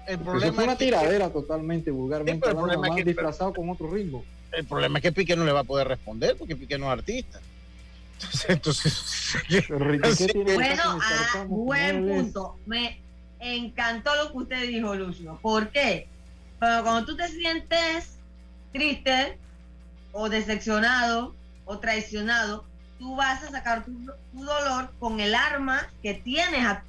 [0.10, 4.26] el problema fue una tiradera totalmente vulgarmente sí, hablando, más disfrazado con otro ritmo.
[4.52, 6.94] El problema es que Piqué no le va a poder responder porque Piqué no es
[6.94, 7.40] artista.
[8.48, 9.36] Entonces,
[10.56, 12.58] bueno, ah, buen punto.
[12.66, 13.02] Me
[13.40, 15.40] encantó lo que usted dijo, Lucio.
[15.42, 16.08] ¿Por qué?
[16.60, 18.18] Pero cuando tú te sientes
[18.72, 19.38] triste
[20.12, 22.66] o decepcionado o traicionado,
[22.98, 23.92] tú vas a sacar tu,
[24.34, 26.84] dolor con el arma que tienes a,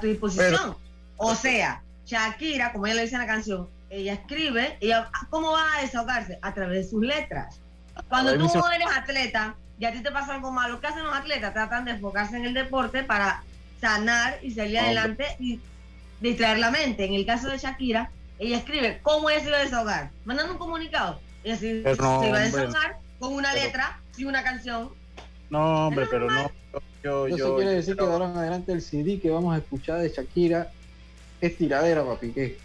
[0.00, 0.76] tu disposición.
[1.16, 5.76] o sea, Shakira, como ella le dice en la canción, ella escribe, ella, ¿cómo va
[5.76, 6.38] a desahogarse?
[6.40, 7.60] A través de sus letras.
[8.08, 11.52] Cuando tú eres atleta, y a ti te pasa algo malo, ¿qué hacen los atletas?
[11.52, 13.42] Tratan de enfocarse en el deporte para
[13.80, 15.58] sanar y salir adelante y
[16.20, 17.06] distraer la mente.
[17.06, 20.58] En el caso de Shakira, ella escribe cómo ella se iba a desahogar, mandando un
[20.58, 21.18] comunicado.
[21.42, 24.90] Ella se, iba a desahogar con una letra y una canción.
[25.48, 26.50] No, hombre, pero no.
[27.02, 30.10] Yo, yo, quiere decir que ahora en adelante el CD que vamos a escuchar de
[30.10, 30.70] Shakira
[31.40, 32.58] es tiradera, papi, ¿qué?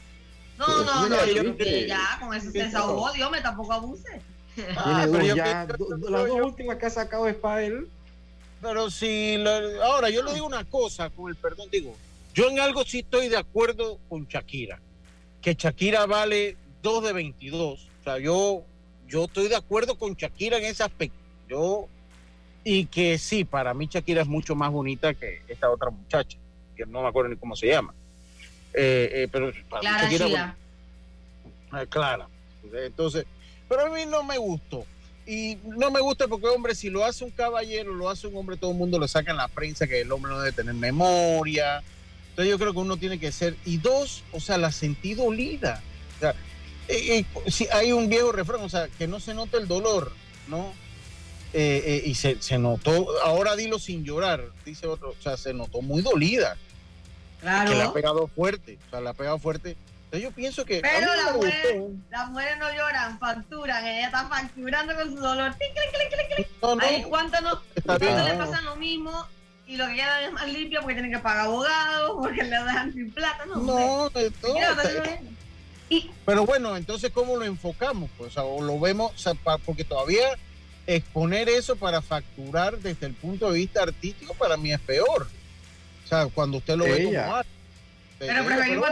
[0.57, 1.55] No, no, no, yo,
[1.88, 4.21] ya, con eso se desahogó, Dios me tampoco abuse.
[4.78, 7.88] Ah, pero ya, las dos últimas que ha sacado es para él.
[8.62, 9.43] Pero si,
[9.84, 11.95] ahora yo le digo una cosa, con el perdón, digo,
[12.34, 14.80] yo en algo sí estoy de acuerdo con Shakira,
[15.41, 17.80] que Shakira vale 2 de 22.
[17.80, 18.64] O sea, yo
[19.08, 21.18] yo estoy de acuerdo con Shakira en ese aspecto.
[21.47, 21.88] Yo,
[22.64, 26.38] y que sí, para mí Shakira es mucho más bonita que esta otra muchacha,
[26.76, 27.93] que no me acuerdo ni cómo se llama.
[28.74, 30.58] Eh, eh, pero para Clara Shakira,
[31.72, 32.28] ah, Clara.
[32.74, 33.26] Entonces,
[33.68, 34.86] pero a mí no me gustó.
[35.28, 38.57] Y no me gusta porque, hombre, si lo hace un caballero, lo hace un hombre,
[38.57, 41.82] todo el mundo lo saca en la prensa que el hombre no debe tener memoria.
[42.30, 43.55] Entonces yo creo que uno tiene que ser.
[43.66, 45.82] Y dos, o sea, la sentido dolida.
[46.18, 46.36] O sea,
[46.88, 50.11] eh, eh, si hay un viejo refrán, o sea, que no se note el dolor,
[50.47, 50.72] ¿no?
[51.53, 55.82] Eh, y se, se, notó, ahora dilo sin llorar, dice otro, o sea, se notó
[55.82, 56.57] muy dolida.
[57.39, 57.72] Claro.
[57.72, 59.78] Que le ha pegado fuerte, o sea, le ha pegado fuerte.
[60.06, 60.82] Entonces yo pienso que...
[60.82, 65.56] Pero la mujer, las mujeres no lloran, facturan, ella está facturando con su dolor.
[66.62, 69.28] No, no, Ahí cuánto no, le pasa lo mismo
[69.68, 72.93] y lo que queda es más limpio porque tienen que pagar abogados, porque le dejan
[72.93, 73.56] sin plata, no.
[73.56, 74.56] No, de todo.
[75.89, 78.10] Y, pero bueno, entonces, ¿cómo lo enfocamos?
[78.18, 79.34] Pues, o, lo vemos, o sea,
[79.66, 80.30] porque todavía
[80.88, 85.28] exponer eso para facturar desde el punto de vista artístico para mí es peor.
[86.03, 87.49] O sea, cuando usted lo ve como arte.
[88.20, 88.89] Pero preferimos.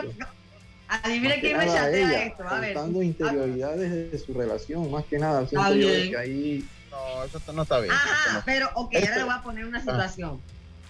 [1.02, 2.48] Adivine quién me chatea esto.
[2.48, 2.74] A ver.
[2.74, 5.48] Contando interioridades de su relación, más que nada.
[5.48, 6.68] Siento yo que ahí.
[6.92, 7.92] No, eso no está bien.
[7.92, 8.42] Ajá, no.
[8.46, 10.40] pero, ok, ahora le voy a poner una situación.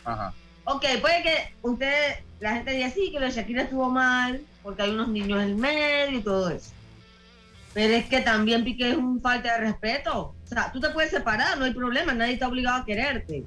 [0.03, 0.33] Ajá.
[0.65, 4.81] Ok, puede que usted, la gente diga sí, que lo de Shakira estuvo mal, porque
[4.81, 6.71] hay unos niños en el medio y todo eso.
[7.73, 10.35] Pero es que también Piqué es un falta de respeto.
[10.43, 13.45] O sea, tú te puedes separar, no hay problema, nadie está obligado a quererte.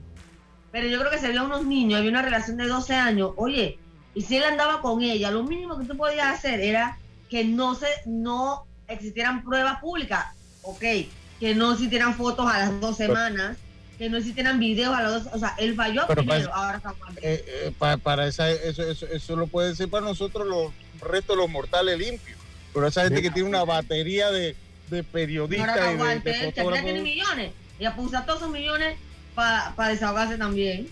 [0.72, 3.78] Pero yo creo que se vio unos niños, había una relación de 12 años, oye,
[4.16, 6.98] y si él andaba con ella, lo mínimo que tú podías hacer era
[7.28, 10.24] que no se, no existieran pruebas públicas,
[10.62, 10.82] ok,
[11.38, 13.58] que no existieran fotos a las dos semanas,
[13.98, 16.82] que no existieran videos a las dos, o sea, él falló Pero primero, para, ahora
[17.20, 21.36] eh, eh, para, para esa, eso, eso, eso lo puede ser para nosotros los restos,
[21.36, 22.38] los mortales limpios.
[22.72, 24.56] Pero esa gente que tiene una batería de,
[24.88, 26.84] de periodistas no, y de, de fotógrafos.
[26.84, 27.52] tiene millones.
[27.78, 28.96] Ella puso todos esos millones
[29.34, 30.88] para pa desahogarse también.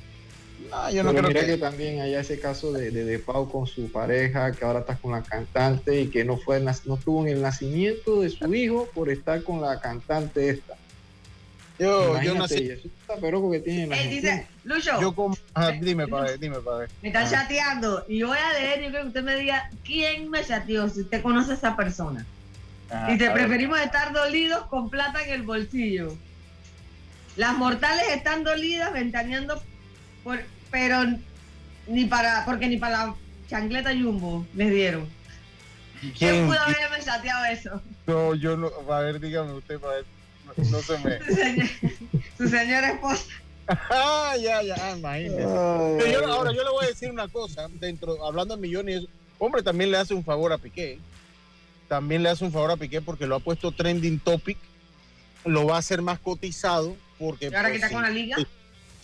[0.70, 1.46] No, yo no Pero creo mira que...
[1.46, 1.58] que...
[1.58, 5.12] también hay ese caso de, de, de, Pau con su pareja, que ahora está con
[5.12, 9.10] la cantante y que no fue no estuvo en el nacimiento de su hijo por
[9.10, 10.76] estar con la cantante esta.
[11.78, 12.70] Yo, Imagínate, yo nací.
[12.70, 15.00] Eso está que tiene Él dice, Lucho.
[15.00, 16.88] Yo como, ah, dime, padre, dime, padre.
[17.02, 17.30] Me están ah.
[17.30, 20.44] chateando y yo voy a leer y yo creo que usted me diga quién me
[20.44, 22.24] chateó, si usted conoce a esa persona.
[22.90, 23.86] Ah, y te preferimos ver.
[23.86, 26.16] estar dolidos con plata en el bolsillo.
[27.36, 29.60] Las mortales están dolidas ventaneando,
[30.22, 30.38] por,
[30.74, 31.04] pero
[31.86, 33.14] ni para, porque ni para la
[33.48, 35.08] chancleta jumbo les dieron.
[36.00, 37.80] ¿Quién, ¿Quién pudo haberme chateado eso?
[38.08, 40.04] No, yo no, a ver, dígame usted, para ver
[40.56, 41.18] no se me.
[41.20, 41.68] Su, señor,
[42.36, 43.24] su señora esposa.
[43.68, 45.42] ah, ya, ya, imagínese.
[45.42, 49.04] Yo, ahora yo le voy a decir una cosa, dentro, hablando de millones,
[49.38, 50.98] hombre también le hace un favor a Piqué.
[51.86, 54.58] También le hace un favor a Piqué porque lo ha puesto trending topic,
[55.44, 57.44] lo va a hacer más cotizado porque.
[57.44, 58.36] ¿Y ahora pues, que está sí, con la liga?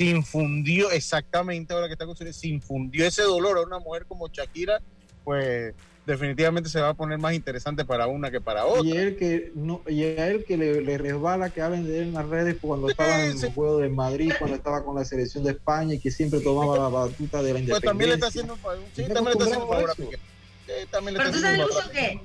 [0.01, 4.28] Se infundió, exactamente ahora que está con se infundió ese dolor a una mujer como
[4.28, 4.80] Shakira,
[5.24, 5.74] pues
[6.07, 8.82] definitivamente se va a poner más interesante para una que para otra.
[8.82, 12.09] Y él que no, y a él que le, le resbala que hablen de él
[12.09, 13.44] en las redes cuando sí, estaba en sí.
[13.48, 16.78] el juego de Madrid, cuando estaba con la selección de España y que siempre tomaba
[16.78, 17.74] la batuta de la independencia.
[17.74, 18.57] Pues también le está haciendo,
[18.96, 20.16] sí, también le está haciendo favor a Piqué.
[20.64, 21.61] Sí, también le Pero tú sabes
[21.92, 22.20] que,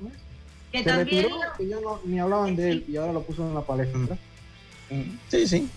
[0.72, 3.46] que Se también retiró, que ya no, ni hablaban de él y ahora lo puso
[3.46, 4.16] en la palestra.
[5.28, 5.68] Sí, sí.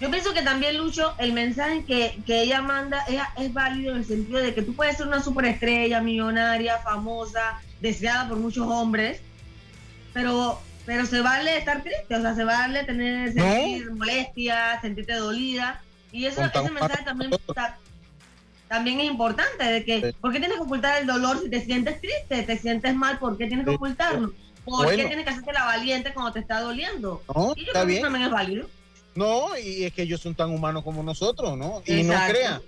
[0.00, 3.98] Yo pienso que también, Lucho, el mensaje que, que ella manda es, es, válido en
[3.98, 9.20] el sentido de que tú puedes ser una superestrella, millonaria, famosa, deseada por muchos hombres,
[10.12, 15.82] pero, pero se vale estar triste, o sea, se vale tener, sentir molestia, sentirte dolida,
[16.12, 17.76] y eso, ese mensaje también, ta,
[18.68, 20.14] también es importante, de que.
[20.20, 23.36] ¿por qué tienes que ocultar el dolor si te sientes triste, te sientes mal, ¿por
[23.36, 24.32] qué tienes que ocultarlo?
[24.64, 25.02] ¿Por bueno.
[25.02, 27.22] qué tienes que hacerte la valiente cuando te está doliendo?
[27.34, 27.98] No, y yo está creo bien.
[27.98, 28.68] que también es válido.
[29.18, 31.82] No, y es que ellos son tan humanos como nosotros, ¿no?
[31.84, 32.12] Y Exacto.
[32.12, 32.62] no crean,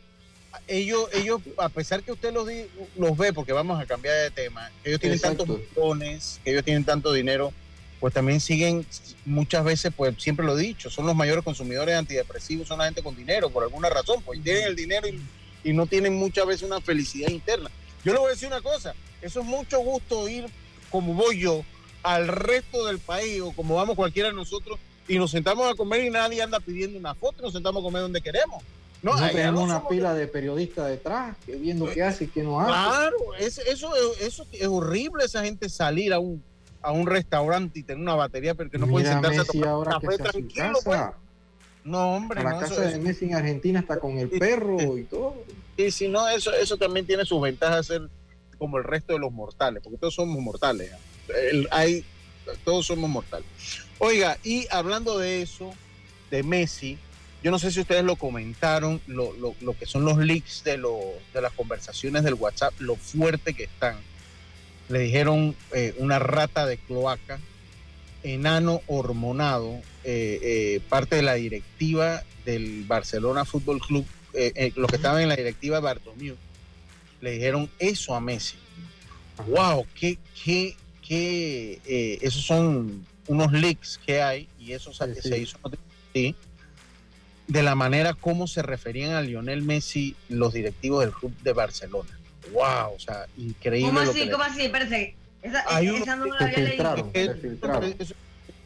[0.66, 2.48] ellos, ellos, a pesar que usted los,
[2.96, 5.44] los ve, porque vamos a cambiar de tema, ellos tienen Exacto.
[5.44, 7.52] tantos millones, que ellos tienen tanto dinero,
[8.00, 8.84] pues también siguen,
[9.24, 13.00] muchas veces, pues siempre lo he dicho, son los mayores consumidores antidepresivos, son la gente
[13.00, 15.22] con dinero, por alguna razón, pues tienen el dinero y,
[15.62, 17.70] y no tienen muchas veces una felicidad interna.
[18.04, 18.92] Yo le voy a decir una cosa,
[19.22, 20.46] eso es mucho gusto ir
[20.90, 21.64] como voy yo
[22.02, 24.80] al resto del país o como vamos cualquiera de nosotros
[25.10, 28.02] y nos sentamos a comer y nadie anda pidiendo una foto, nos sentamos a comer
[28.02, 28.62] donde queremos.
[29.02, 32.60] No, no tenemos una pila de periodistas detrás que viendo qué hace y qué no
[32.60, 32.70] hace.
[32.70, 33.90] Claro, es, eso,
[34.20, 36.40] eso es horrible esa gente salir a un,
[36.80, 39.98] a un restaurante y tener una batería porque no pueden sentarse Messi a tomar ahora
[40.00, 40.78] café tranquilo.
[40.84, 41.00] Pues.
[41.82, 44.96] No, hombre, a la no, casa eso, de Messi en Argentina está con el perro
[44.96, 45.42] y todo.
[45.76, 48.08] Y si no, eso, eso también tiene sus ventajas ser
[48.58, 50.92] como el resto de los mortales, porque todos somos mortales.
[51.50, 52.04] El, hay
[52.64, 53.46] todos somos mortales.
[54.02, 55.74] Oiga, y hablando de eso,
[56.30, 56.96] de Messi,
[57.42, 59.34] yo no sé si ustedes lo comentaron, lo,
[59.78, 60.78] que son los leaks de,
[61.34, 63.96] de las conversaciones del WhatsApp, lo fuerte que están.
[64.88, 67.38] Le dijeron eh, una rata de cloaca,
[68.22, 69.74] enano hormonado,
[70.04, 74.06] eh, eh, parte de la directiva del Barcelona Fútbol Club,
[74.76, 76.36] los que estaban en la directiva de Bartomeu,
[77.20, 78.56] le dijeron eso a Messi.
[79.46, 79.86] ¡Wow!
[79.94, 80.74] ¿Qué, qué,
[81.06, 82.18] qué?
[82.22, 85.56] esos son unos leaks que hay y eso se hizo
[86.12, 92.10] de la manera como se referían a Lionel Messi los directivos del club de Barcelona.
[92.52, 92.94] ¡Wow!
[92.96, 93.88] O sea, increíble.
[93.88, 94.28] ¿Cómo así?
[94.28, 94.62] ¿Cómo así?
[94.62, 95.14] Espérate.
[95.42, 97.12] Esa, hay esa no la había leído.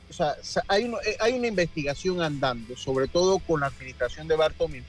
[0.09, 0.37] o sea,
[0.69, 4.83] hay, eh, hay una investigación andando, sobre todo con la administración de Bartomeu.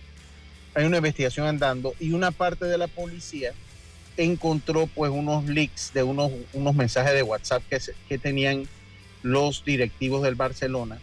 [0.74, 3.52] Hay una investigación andando y una parte de la policía
[4.16, 8.68] encontró pues unos leaks de unos, unos mensajes de WhatsApp que, que tenían
[9.26, 11.00] los directivos del Barcelona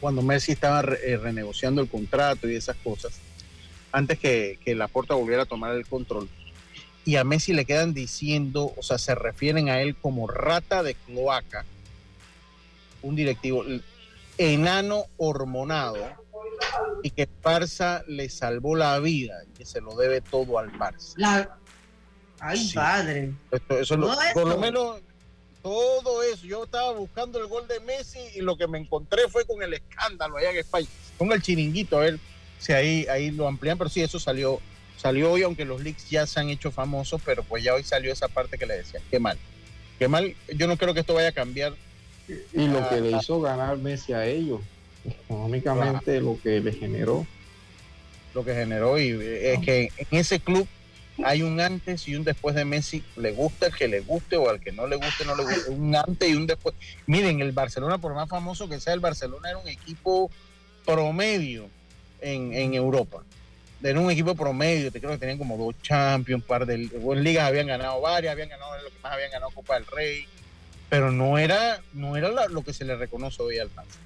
[0.00, 3.20] cuando Messi estaba eh, renegociando el contrato y esas cosas,
[3.92, 6.28] antes que, que Laporta volviera a tomar el control.
[7.04, 10.94] Y a Messi le quedan diciendo, o sea, se refieren a él como rata de
[10.94, 11.64] cloaca,
[13.02, 13.64] un directivo
[14.38, 15.98] enano hormonado,
[17.02, 21.48] y que Barça le salvó la vida y que se lo debe todo al Barça.
[22.40, 23.34] Ay, padre.
[23.70, 23.98] eso
[24.32, 25.00] por lo menos
[25.62, 26.46] todo eso.
[26.46, 29.74] Yo estaba buscando el gol de Messi y lo que me encontré fue con el
[29.74, 30.86] escándalo allá en España.
[31.16, 32.18] Con el chiringuito, a ver
[32.58, 34.60] si ahí, ahí lo amplían, pero sí, eso salió,
[34.96, 38.12] salió hoy, aunque los leaks ya se han hecho famosos, pero pues ya hoy salió
[38.12, 39.00] esa parte que le decía.
[39.10, 39.38] Qué mal.
[39.98, 40.34] Qué mal.
[40.54, 41.74] Yo no creo que esto vaya a cambiar.
[42.52, 44.60] Y lo que le hizo ganar Messi a ellos,
[45.04, 47.26] económicamente, lo que le generó.
[48.34, 50.68] Lo que generó, y es que en ese club
[51.24, 54.48] hay un antes y un después de Messi, le gusta el que le guste o
[54.48, 56.74] al que no le guste, no le guste, un antes y un después.
[57.06, 60.30] Miren, el Barcelona, por más famoso que sea, el Barcelona era un equipo
[60.84, 61.68] promedio
[62.20, 63.22] en, en Europa.
[63.82, 67.46] Era un equipo promedio, te creo que tenían como dos champions, par de en ligas
[67.46, 70.24] habían ganado varias, habían ganado lo que más habían ganado Copa del Rey,
[70.88, 73.98] pero no era, no era lo que se le reconoce hoy al Barça.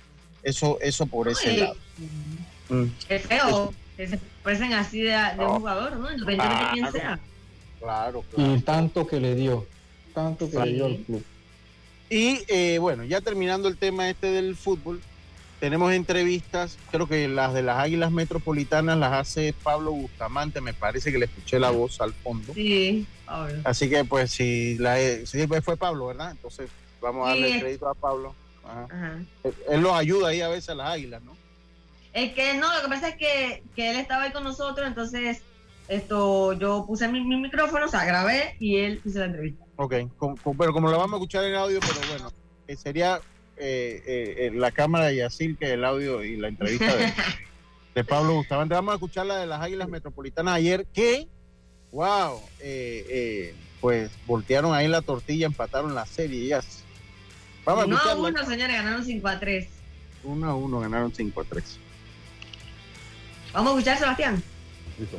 [0.43, 1.77] Eso, eso por ese lado.
[2.69, 2.87] Mm.
[3.09, 6.11] Es feo que se expresen así de, un jugador, ¿no?
[6.11, 7.21] Independientemente de quién sea.
[7.81, 8.55] Claro, claro.
[8.55, 9.67] Y tanto que le dio,
[10.15, 11.25] tanto que le dio al club.
[12.11, 15.01] Y eh, bueno, ya terminando el tema este del fútbol,
[15.61, 21.13] tenemos entrevistas, creo que las de las Águilas Metropolitanas las hace Pablo Bustamante, me parece
[21.13, 22.53] que le escuché la voz al fondo.
[22.53, 23.07] Sí,
[23.65, 26.33] Así que pues si la si fue Pablo, ¿verdad?
[26.33, 26.69] Entonces
[27.01, 28.35] vamos a darle crédito a Pablo.
[29.71, 31.37] Él los ayuda ahí a veces a las Águilas, ¿no?
[32.13, 35.43] Es que no, lo que pasa es que, él estaba ahí con nosotros, entonces
[35.89, 39.65] esto yo puse mi, micrófono, o sea, grabé y él hizo la entrevista.
[39.77, 39.95] Ok,
[40.59, 42.31] pero como lo vamos a escuchar en audio, pero bueno,
[42.69, 43.21] eh, sería
[43.57, 46.95] eh, eh, la cámara de Yacil que el audio y la entrevista
[47.95, 48.75] de, Pablo Bustamante.
[48.75, 51.29] Vamos a escuchar la de las Águilas Metropolitanas ayer, que,
[51.93, 52.41] wow,
[53.81, 56.47] pues voltearon ahí la tortilla, empataron la serie.
[56.47, 56.61] Ya.
[57.65, 59.69] Vamos a a uno, señores, ganaron 5 a 3.
[60.25, 61.79] 1 a 1, ganaron 5 a 3.
[63.53, 64.43] Vamos a escuchar, Sebastián.
[64.99, 65.19] Listo.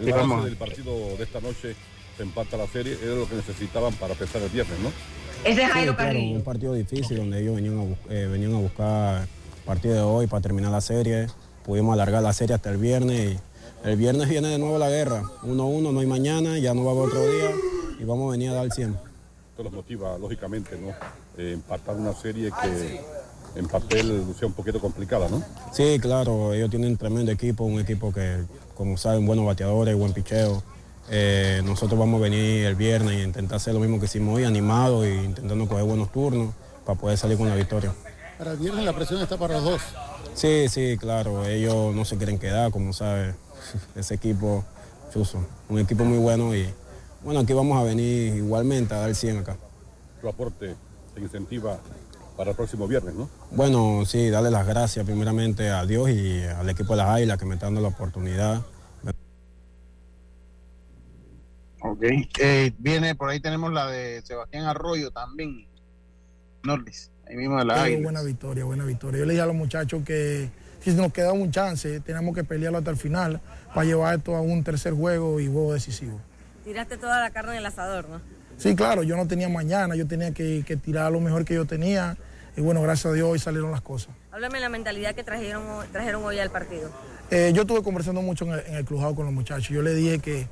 [0.00, 1.74] El avance del partido de esta noche
[2.16, 4.90] se empata la serie, era lo que necesitaban para empezar el viernes, ¿no?
[5.44, 9.22] Ese es Jairo sí, Un partido difícil donde ellos venían a, eh, venían a buscar
[9.22, 11.28] el partido de hoy para terminar la serie.
[11.64, 13.36] Pudimos alargar la serie hasta el viernes
[13.84, 15.22] y el viernes viene de nuevo la guerra.
[15.42, 17.50] 1-1, no hay mañana, ya no va a haber otro día
[18.00, 18.96] y vamos a venir a dar 100.
[19.50, 20.88] Esto los motiva, lógicamente, ¿no?
[21.40, 23.00] Eh, empatar una serie que
[23.54, 25.42] en papel lucía un poquito complicada, ¿no?
[25.72, 28.44] Sí, claro, ellos tienen tremendo equipo, un equipo que,
[28.76, 30.62] como saben, buenos bateadores, buen picheo.
[31.10, 34.44] Eh, nosotros vamos a venir el viernes e intentar hacer lo mismo que hicimos hoy,
[34.44, 37.94] animado e intentando coger buenos turnos para poder salir con la victoria.
[38.36, 39.82] Para el viernes la presión está para los dos.
[40.34, 43.34] Sí, sí, claro, ellos no se quieren quedar, como sabe,
[43.96, 44.64] ese equipo,
[45.12, 46.68] chuso, un equipo muy bueno y
[47.24, 49.56] bueno, aquí vamos a venir igualmente a dar 100 acá.
[50.20, 50.76] Tu aporte
[51.14, 51.80] te incentiva
[52.38, 53.28] para el próximo viernes, ¿no?
[53.50, 57.44] Bueno, sí, darle las gracias primeramente a Dios y al equipo de las Águilas que
[57.44, 58.62] me está dando la oportunidad.
[61.80, 62.02] Ok,
[62.38, 65.66] eh, viene, por ahí tenemos la de Sebastián Arroyo también,
[66.62, 68.02] Norris, ahí mismo de la Águila.
[68.04, 69.18] Buena victoria, buena victoria.
[69.18, 70.48] Yo le dije a los muchachos que
[70.80, 73.40] si nos queda un chance, tenemos que pelearlo hasta el final
[73.74, 76.20] para llevar esto a un tercer juego y juego decisivo.
[76.62, 78.20] Tiraste toda la carne en el asador, ¿no?
[78.58, 81.64] Sí, claro, yo no tenía mañana, yo tenía que, que tirar lo mejor que yo
[81.64, 82.16] tenía
[82.58, 84.08] y bueno, gracias a Dios hoy salieron las cosas.
[84.32, 86.90] Háblame de la mentalidad que trajeron, trajeron hoy al partido.
[87.30, 89.68] Eh, yo estuve conversando mucho en el, en el con los muchachos.
[89.68, 90.48] Yo le dije que,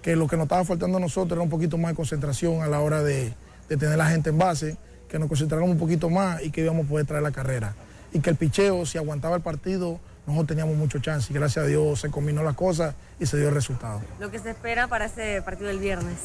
[0.00, 2.68] que, lo que nos estaba faltando a nosotros era un poquito más de concentración a
[2.68, 3.34] la hora de,
[3.68, 4.76] de tener la gente en base,
[5.08, 7.74] que nos concentráramos un poquito más y que íbamos a poder traer la carrera.
[8.12, 9.98] Y que el picheo, si aguantaba el partido,
[10.28, 13.48] nosotros teníamos mucho chance y gracias a Dios se combinó las cosas y se dio
[13.48, 14.00] el resultado.
[14.20, 16.18] Lo que se espera para ese partido del viernes.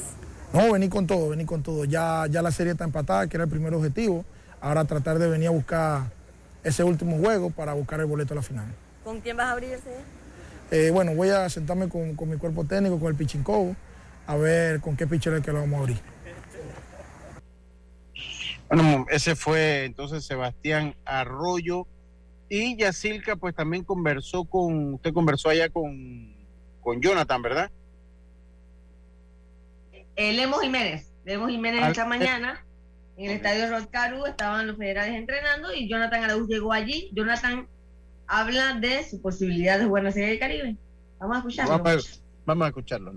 [0.54, 1.86] No, venir con todo, venir con todo.
[1.86, 4.24] Ya, ya la serie está empatada, que era el primer objetivo.
[4.64, 6.04] Ahora tratar de venir a buscar
[6.64, 8.66] ese último juego para buscar el boleto a la final.
[9.04, 9.94] ¿Con quién vas a abrirse?
[10.72, 13.76] Eh, bueno, voy a sentarme con, mi cuerpo técnico, con el Pichincobo,
[14.26, 15.98] a ver con qué pitcher es que lo vamos a abrir.
[18.70, 21.86] Bueno, ese fue entonces Sebastián Arroyo
[22.48, 26.34] y Yacilca, pues también conversó con, usted conversó allá con,
[26.80, 27.70] con Jonathan, ¿verdad?
[30.16, 32.64] Eh, Lemos Jiménez, Lemos Jiménez esta mañana
[33.18, 37.12] en el estadio Roscaru estaban los federales entrenando y Jonathan Araúz llegó allí.
[37.14, 37.68] Jonathan
[38.28, 40.76] habla de su posibilidad de jugar en la Serie del Caribe.
[41.20, 41.84] Vamos a escucharlo.
[42.46, 43.14] Vamos a, escucharlo,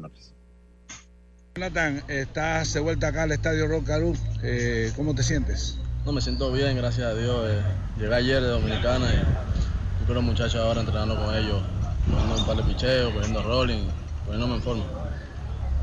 [1.57, 4.14] Jonathan, estás de vuelta acá al estadio Roscaru.
[4.42, 5.78] Eh, ¿Cómo te sientes?
[6.05, 7.51] No, me siento bien, gracias a Dios.
[7.51, 7.61] Eh,
[7.99, 11.62] llegué ayer de Dominicana y estoy con los muchachos ahora entrenando con ellos,
[12.09, 13.88] poniendo un par de picheos, poniendo rolling,
[14.26, 14.84] poniéndome en forma.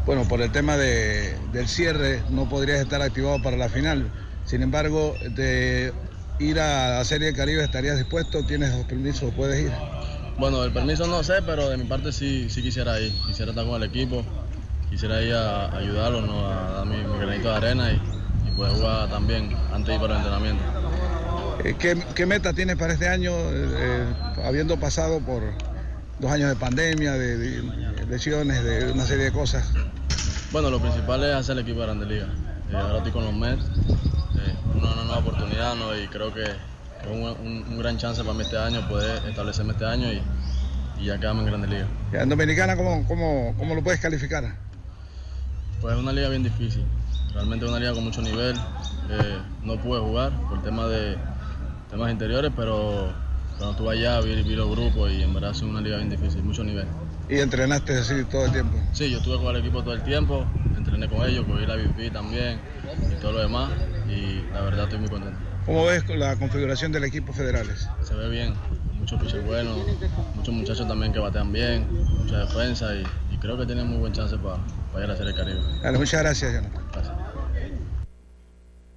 [0.05, 4.11] Bueno, por el tema de, del cierre no podrías estar activado para la final.
[4.45, 5.93] Sin embargo, de
[6.39, 9.71] ir a la Serie del Caribe estarías dispuesto, tienes los permisos, puedes ir.
[10.37, 13.13] Bueno, el permiso no sé, pero de mi parte sí, sí quisiera ir.
[13.27, 14.25] Quisiera estar con el equipo,
[14.89, 18.01] quisiera ir a ayudarlos, a dar mi, granito de arena y,
[18.57, 20.63] poder jugar también antes de ir para el entrenamiento.
[21.63, 21.75] Eh,
[22.13, 24.05] ¿Qué, meta tienes para este año, eh, eh,
[24.43, 25.41] habiendo pasado por
[26.19, 27.63] dos años de pandemia, de
[28.09, 29.69] lesiones, de una serie de cosas?
[30.51, 32.27] Bueno, lo principal es hacer el equipo de Grande Liga.
[32.71, 35.97] Eh, ahora estoy con los Mets, eh, una, nueva oportunidad ¿no?
[35.97, 40.11] y creo que es un, gran chance para mí este año poder establecerme este año
[40.11, 40.21] y,
[41.03, 41.87] ya quedarme en Grande Liga.
[42.13, 44.55] ¿En Dominicana cómo, cómo, cómo, lo puedes calificar?
[45.81, 46.85] Pues es una liga bien difícil,
[47.33, 48.55] realmente es una liga con mucho nivel.
[49.09, 51.17] Eh, no pude jugar por tema de
[51.89, 53.11] temas interiores, pero
[53.57, 56.43] cuando estuve allá vi, vi los grupos y en verdad es una liga bien difícil,
[56.43, 56.87] mucho nivel.
[57.29, 58.77] ¿Y entrenaste así todo el tiempo?
[58.91, 60.45] Sí, yo estuve con el equipo todo el tiempo,
[60.75, 62.59] entrené con ellos, cogí la VP también
[63.11, 63.71] y todo lo demás
[64.07, 65.39] y la verdad estoy muy contento.
[65.65, 67.87] ¿Cómo ves la configuración del equipo federales?
[68.03, 68.53] Se ve bien,
[68.99, 69.77] muchos pitchers buenos,
[70.35, 71.87] muchos muchachos también que batean bien,
[72.19, 73.05] mucha defensa y,
[73.37, 75.59] creo que tienen muy buen chance para ir a hacer el Caribe.
[75.97, 76.85] muchas gracias, Jonathan.
[76.93, 77.13] Gracias.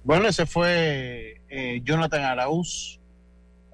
[0.05, 2.96] Bueno, ese fue eh, Jonathan Araúz,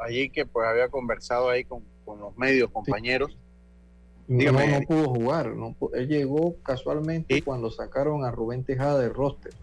[0.03, 3.37] allí que pues había conversado ahí con, los medios compañeros.
[4.27, 5.55] No, no pudo jugar.
[5.55, 9.53] No, él llegó casualmente cuando sacaron a Rubén Tejada del roster.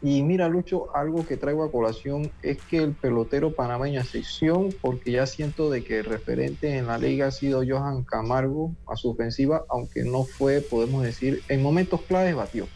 [0.00, 5.10] Y mira, Lucho, algo que traigo a colación es que el pelotero panameño sección, porque
[5.10, 9.10] ya siento de que el referente en la liga ha sido Johan Camargo a su
[9.10, 12.68] ofensiva, aunque no fue, podemos decir, en momentos claves batió.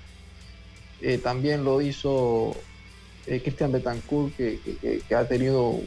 [1.01, 2.57] Eh, también lo hizo
[3.26, 4.59] eh, Cristian Betancourt, que,
[5.09, 5.78] que, ha tenido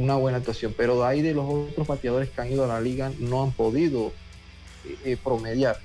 [0.00, 3.12] una buena actuación, pero ahí de los otros bateadores que han ido a la liga
[3.18, 4.12] no han podido
[5.04, 5.78] eh, promediar.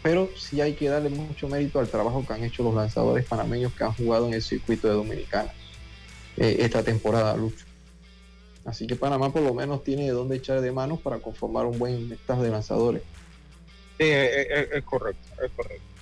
[0.00, 3.72] Pero sí hay que darle mucho mérito al trabajo que han hecho los lanzadores panameños
[3.72, 5.52] que han jugado en el circuito de Dominicana
[6.36, 7.64] eh, esta temporada, Lucho.
[8.64, 11.78] Así que Panamá por lo menos tiene de dónde echar de manos para conformar un
[11.78, 13.02] buen staff de lanzadores.
[13.98, 15.93] es correcto, es correcto.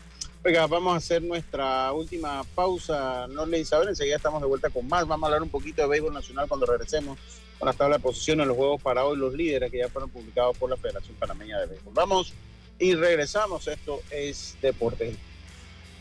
[0.44, 3.90] Oiga, vamos a hacer nuestra última pausa, Norle Isabel.
[3.90, 5.06] Enseguida estamos de vuelta con más.
[5.06, 7.16] Vamos a hablar un poquito de béisbol nacional cuando regresemos
[7.60, 10.58] con la tabla de posiciones, los juegos para hoy, los líderes que ya fueron publicados
[10.58, 11.94] por la Federación Panameña de Béisbol.
[11.94, 12.32] Vamos
[12.80, 13.68] y regresamos.
[13.68, 15.14] Esto es Deporte.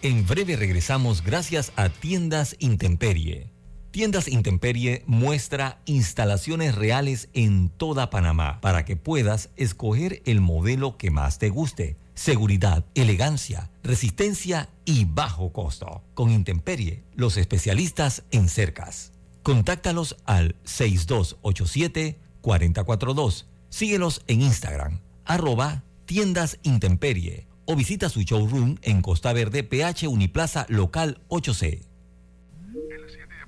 [0.01, 3.51] En breve regresamos gracias a Tiendas Intemperie.
[3.91, 11.11] Tiendas Intemperie muestra instalaciones reales en toda Panamá para que puedas escoger el modelo que
[11.11, 16.03] más te guste seguridad, elegancia, resistencia y bajo costo.
[16.13, 19.11] Con Intemperie, los especialistas en cercas.
[19.41, 23.45] Contáctalos al 6287-442.
[23.69, 30.67] Síguelos en Instagram, arroba tiendas Intemperie o visita su showroom en Costa Verde, PH Uniplaza
[30.69, 31.81] Local 8C.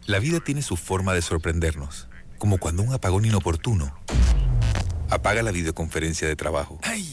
[0.08, 2.08] La vida tiene su forma de sorprendernos,
[2.40, 3.96] como cuando un apagón inoportuno
[5.12, 6.80] apaga la videoconferencia de trabajo.
[6.82, 7.13] ¡Ay!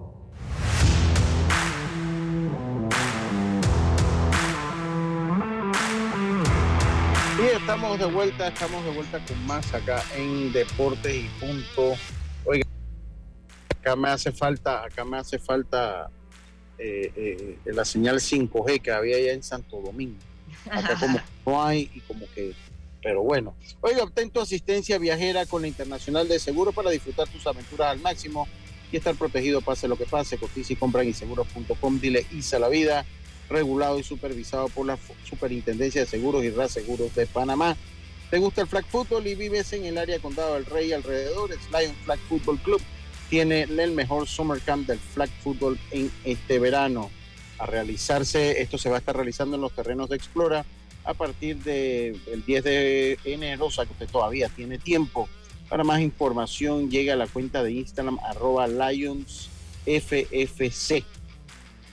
[7.61, 11.93] Estamos de vuelta, estamos de vuelta con más acá en Deportes y Punto.
[12.43, 12.65] Oiga,
[13.79, 16.09] acá me hace falta, acá me hace falta
[16.79, 20.17] eh, eh, la señal 5G que había allá en Santo Domingo.
[20.71, 22.53] Acá como no hay y como que,
[23.03, 23.55] pero bueno.
[23.81, 27.99] Oiga, obtén tu asistencia viajera con la Internacional de Seguro para disfrutar tus aventuras al
[27.99, 28.47] máximo
[28.91, 30.39] y estar protegido pase lo que pase.
[30.39, 31.99] Cotiza y compra en inseguros.com.
[31.99, 33.05] Dile ISA la vida
[33.51, 34.97] regulado y supervisado por la
[35.29, 37.75] Superintendencia de Seguros y Reaseguros de Panamá.
[38.29, 41.49] ¿Te gusta el flag football y vives en el área de Condado del Rey alrededor?
[41.49, 42.81] Lion Flag Football Club
[43.29, 47.11] tiene el mejor summer camp del flag football en este verano.
[47.59, 50.65] A realizarse, esto se va a estar realizando en los terrenos de Explora
[51.03, 55.27] a partir del 10 de enero, o sea que usted todavía tiene tiempo.
[55.69, 59.45] Para más información, llega a la cuenta de Instagram arroba LionsFFC.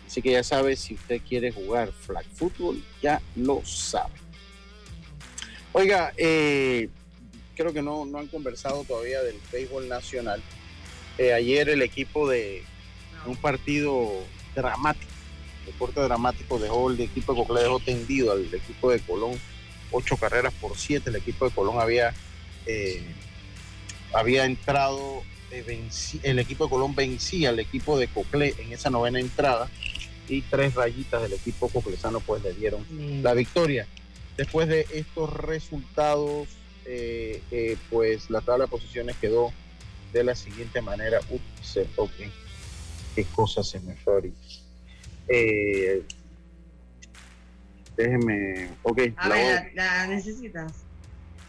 [0.08, 4.14] Así que ya sabe, si usted quiere jugar flag football, ya lo sabe.
[5.72, 6.88] Oiga, eh,
[7.54, 10.42] creo que no, no han conversado todavía del béisbol nacional.
[11.18, 12.62] Eh, ayer el equipo de
[13.26, 15.12] un partido dramático,
[15.66, 19.38] deporte dramático, dejó el equipo de Coclé dejó tendido al equipo de Colón,
[19.90, 21.10] ocho carreras por siete.
[21.10, 22.14] El equipo de Colón había,
[22.64, 23.04] eh,
[24.14, 29.68] había entrado, el equipo de Colón vencía al equipo de Coclé en esa novena entrada
[30.28, 32.84] y tres rayitas del equipo coclesano pues le dieron
[33.22, 33.86] la victoria.
[34.36, 36.48] Después de estos resultados,
[36.84, 39.52] eh, eh, pues la tabla de posiciones quedó
[40.12, 41.20] de la siguiente manera.
[41.30, 42.12] Ups, ok,
[43.14, 44.38] qué cosa se me fue ahorita.
[45.28, 46.02] Eh,
[47.96, 49.00] déjeme, ok.
[49.16, 50.72] A la, ver, ¿la, la necesitas?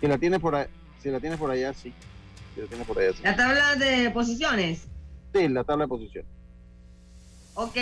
[0.02, 0.68] Si la tienes por
[1.02, 1.94] si la tienes por allá, sí.
[2.86, 3.12] Por allá.
[3.24, 4.88] ¿La tabla de posiciones?
[5.34, 6.30] Sí, la tabla de posiciones.
[7.54, 7.76] Ok,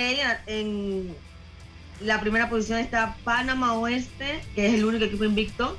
[0.47, 1.15] en
[2.01, 5.77] la primera posición está Panamá Oeste, que es el único equipo invicto.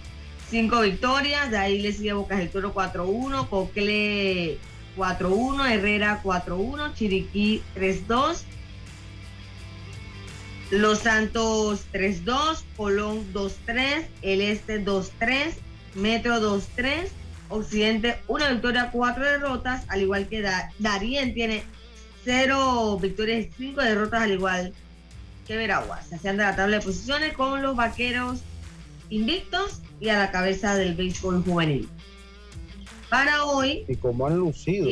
[0.48, 4.58] Cinco victorias, de ahí le sigue Bocas del Toro 4-1, Cocle
[4.96, 8.44] 4-1, Herrera 4-1, Chiriquí 3-2,
[10.70, 15.52] Los Santos 3-2, Colón 2-3, El Este 2-3,
[15.94, 17.08] Metro 2-3,
[17.50, 21.62] Occidente una victoria, cuatro derrotas, al igual que da Darien tiene
[22.24, 24.74] cero victorias y cinco derrotas, al igual
[25.46, 26.06] que Veraguas.
[26.08, 28.40] Se hacían de la tabla de posiciones con los vaqueros
[29.08, 31.88] invictos y a la cabeza del béisbol juvenil.
[33.08, 33.84] Para hoy.
[33.88, 34.86] Y como han lucido.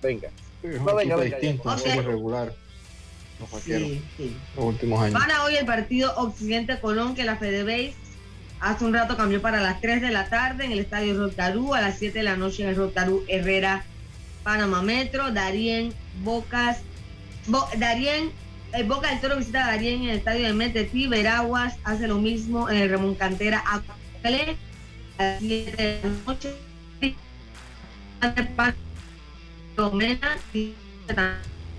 [0.00, 0.28] Venga.
[0.62, 2.54] No, distinto, regular.
[3.40, 4.36] Los vaqueros, Sí, sí.
[4.54, 5.20] los últimos años.
[5.20, 7.94] Para hoy el partido Occidente Colón, que la FedeBase
[8.60, 11.80] hace un rato cambió para las 3 de la tarde en el estadio Rotarú, a
[11.80, 13.84] las 7 de la noche en el Rotarú Herrera,
[14.42, 15.92] Panamá Metro, Darien,
[16.22, 16.78] Bocas,
[17.46, 18.30] Bo- Darien,
[18.72, 22.18] el Boca del Toro visita a Darien en el estadio de Metetí, Veraguas hace lo
[22.18, 23.80] mismo en el Ramón Cantera a
[25.18, 26.54] las 7 de la noche,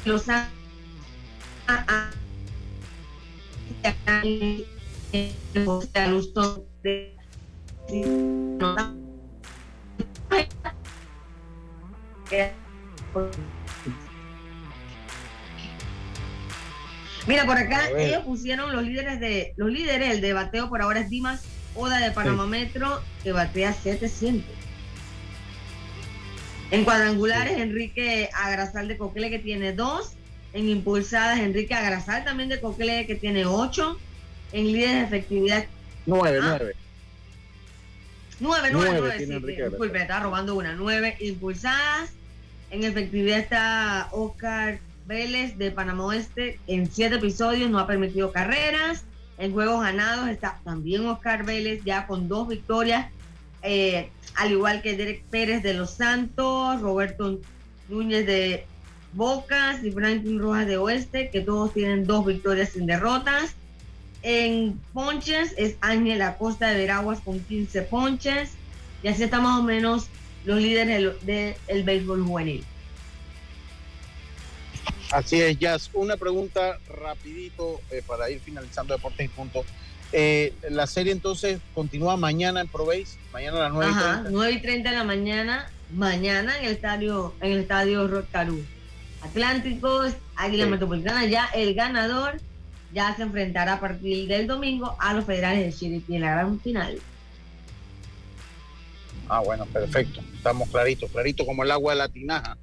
[0.06, 0.52] Los Ángeles,
[6.10, 7.16] Lustón de
[17.28, 21.02] Mira, por acá ellos pusieron los líderes de los líderes, el de bateo por ahora
[21.02, 21.44] es Dimas
[21.76, 24.44] Oda de Panamá Metro, que batea 700.
[26.72, 30.14] En cuadrangulares, Enrique Agrasal de Cocle, que tiene dos.
[30.54, 34.00] En impulsadas, Enrique Agrasal también de Cocle, que tiene ocho.
[34.54, 35.66] En líderes de efectividad,
[36.12, 36.57] Nueve, Ah.
[36.59, 36.76] nueve.
[38.41, 39.26] nueve, nueve, Nueve sí,
[39.70, 40.74] disculpe, estaba robando una.
[40.74, 42.12] Nueve impulsadas.
[42.70, 46.59] En efectividad está Oscar Vélez de Panamá Oeste.
[46.68, 49.03] En siete episodios no ha permitido carreras.
[49.38, 53.07] En juegos ganados está también Oscar Vélez, ya con dos victorias.
[53.64, 57.39] eh, al igual que Derek Pérez de Los Santos, Roberto
[57.89, 58.66] Núñez de
[59.14, 63.55] Bocas y Franklin Rojas de Oeste, que todos tienen dos victorias sin derrotas.
[64.24, 68.52] En ponches es Ángel Acosta de Veraguas con 15 ponches.
[69.04, 70.08] Y así está más o menos
[70.46, 72.64] los líderes del de, el béisbol juvenil.
[75.12, 75.90] Así es, Jazz.
[75.94, 79.66] Una pregunta rapidito eh, para ir finalizando Deportes y Punto.
[80.14, 84.30] Eh, la serie entonces continúa mañana en ProBase, mañana a las 9 y 30.
[84.30, 88.64] 9 y 30 de la mañana, mañana en el estadio, en el estadio Rotarú.
[89.22, 92.40] Atlánticos, Águila Metropolitana, ya el ganador
[92.94, 96.60] ya se enfrentará a partir del domingo a los federales de Chiriquí en la gran
[96.60, 97.00] final.
[99.30, 100.22] Ah, bueno, perfecto.
[100.36, 102.58] Estamos claritos, clarito como el agua de la tinaja.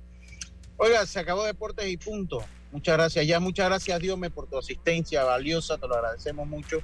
[0.76, 2.44] Oiga, se acabó Deportes y punto.
[2.70, 6.80] Muchas gracias, ya muchas gracias, Dios por tu asistencia valiosa, te lo agradecemos mucho.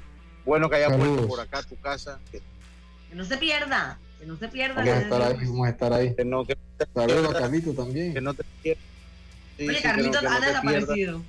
[0.46, 2.18] Bueno que hayas puesto por acá tu casa.
[2.30, 2.40] Que
[3.14, 4.76] no se pierda, que no se pierda.
[4.76, 6.14] Vamos a estar ahí, vamos a estar ahí.
[6.14, 6.56] Que no, que
[6.94, 8.14] Saludos a Carlito también.
[8.14, 8.84] Que no te pierdas.
[9.56, 11.22] Sí, Oye, Carlito ha desaparecido.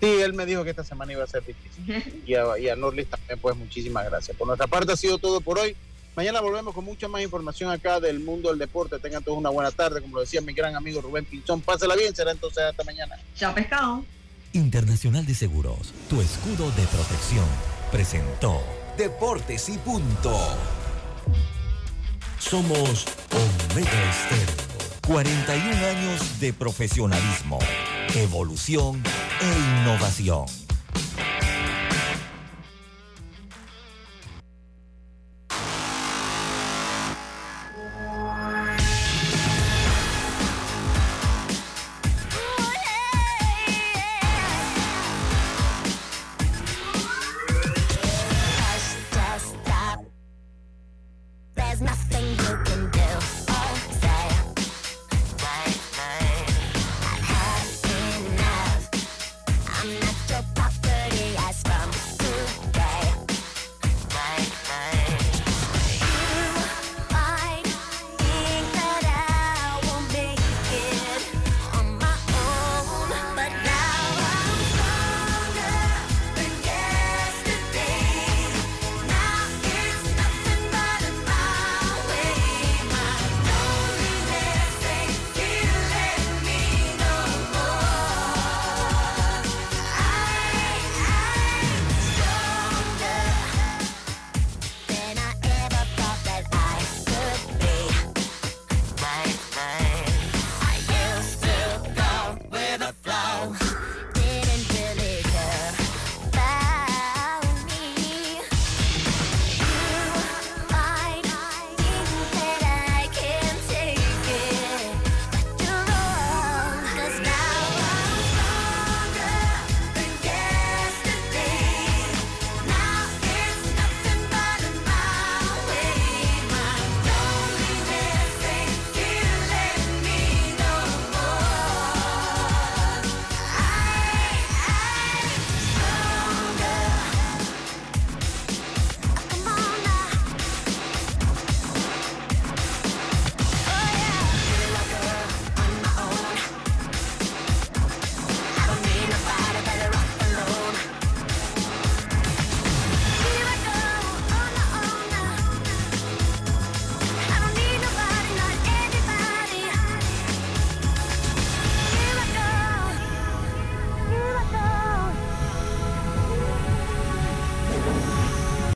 [0.00, 2.22] Sí, él me dijo que esta semana iba a ser difícil.
[2.26, 4.36] y a, y a Norlis también, pues muchísimas gracias.
[4.36, 5.76] Por nuestra parte ha sido todo por hoy.
[6.14, 8.98] Mañana volvemos con mucha más información acá del mundo del deporte.
[8.98, 10.00] Tengan todos una buena tarde.
[10.00, 12.14] Como lo decía mi gran amigo Rubén Pinzón, pásela bien.
[12.14, 13.16] Será entonces hasta mañana.
[13.36, 14.04] Chao, pescado.
[14.52, 17.44] Internacional de Seguros, tu escudo de protección,
[17.92, 18.60] presentó
[18.96, 20.36] Deportes y Punto.
[22.38, 24.68] Somos Omega Estéreo.
[25.06, 27.58] 41 años de profesionalismo,
[28.14, 29.02] evolución
[29.40, 30.57] e innovación.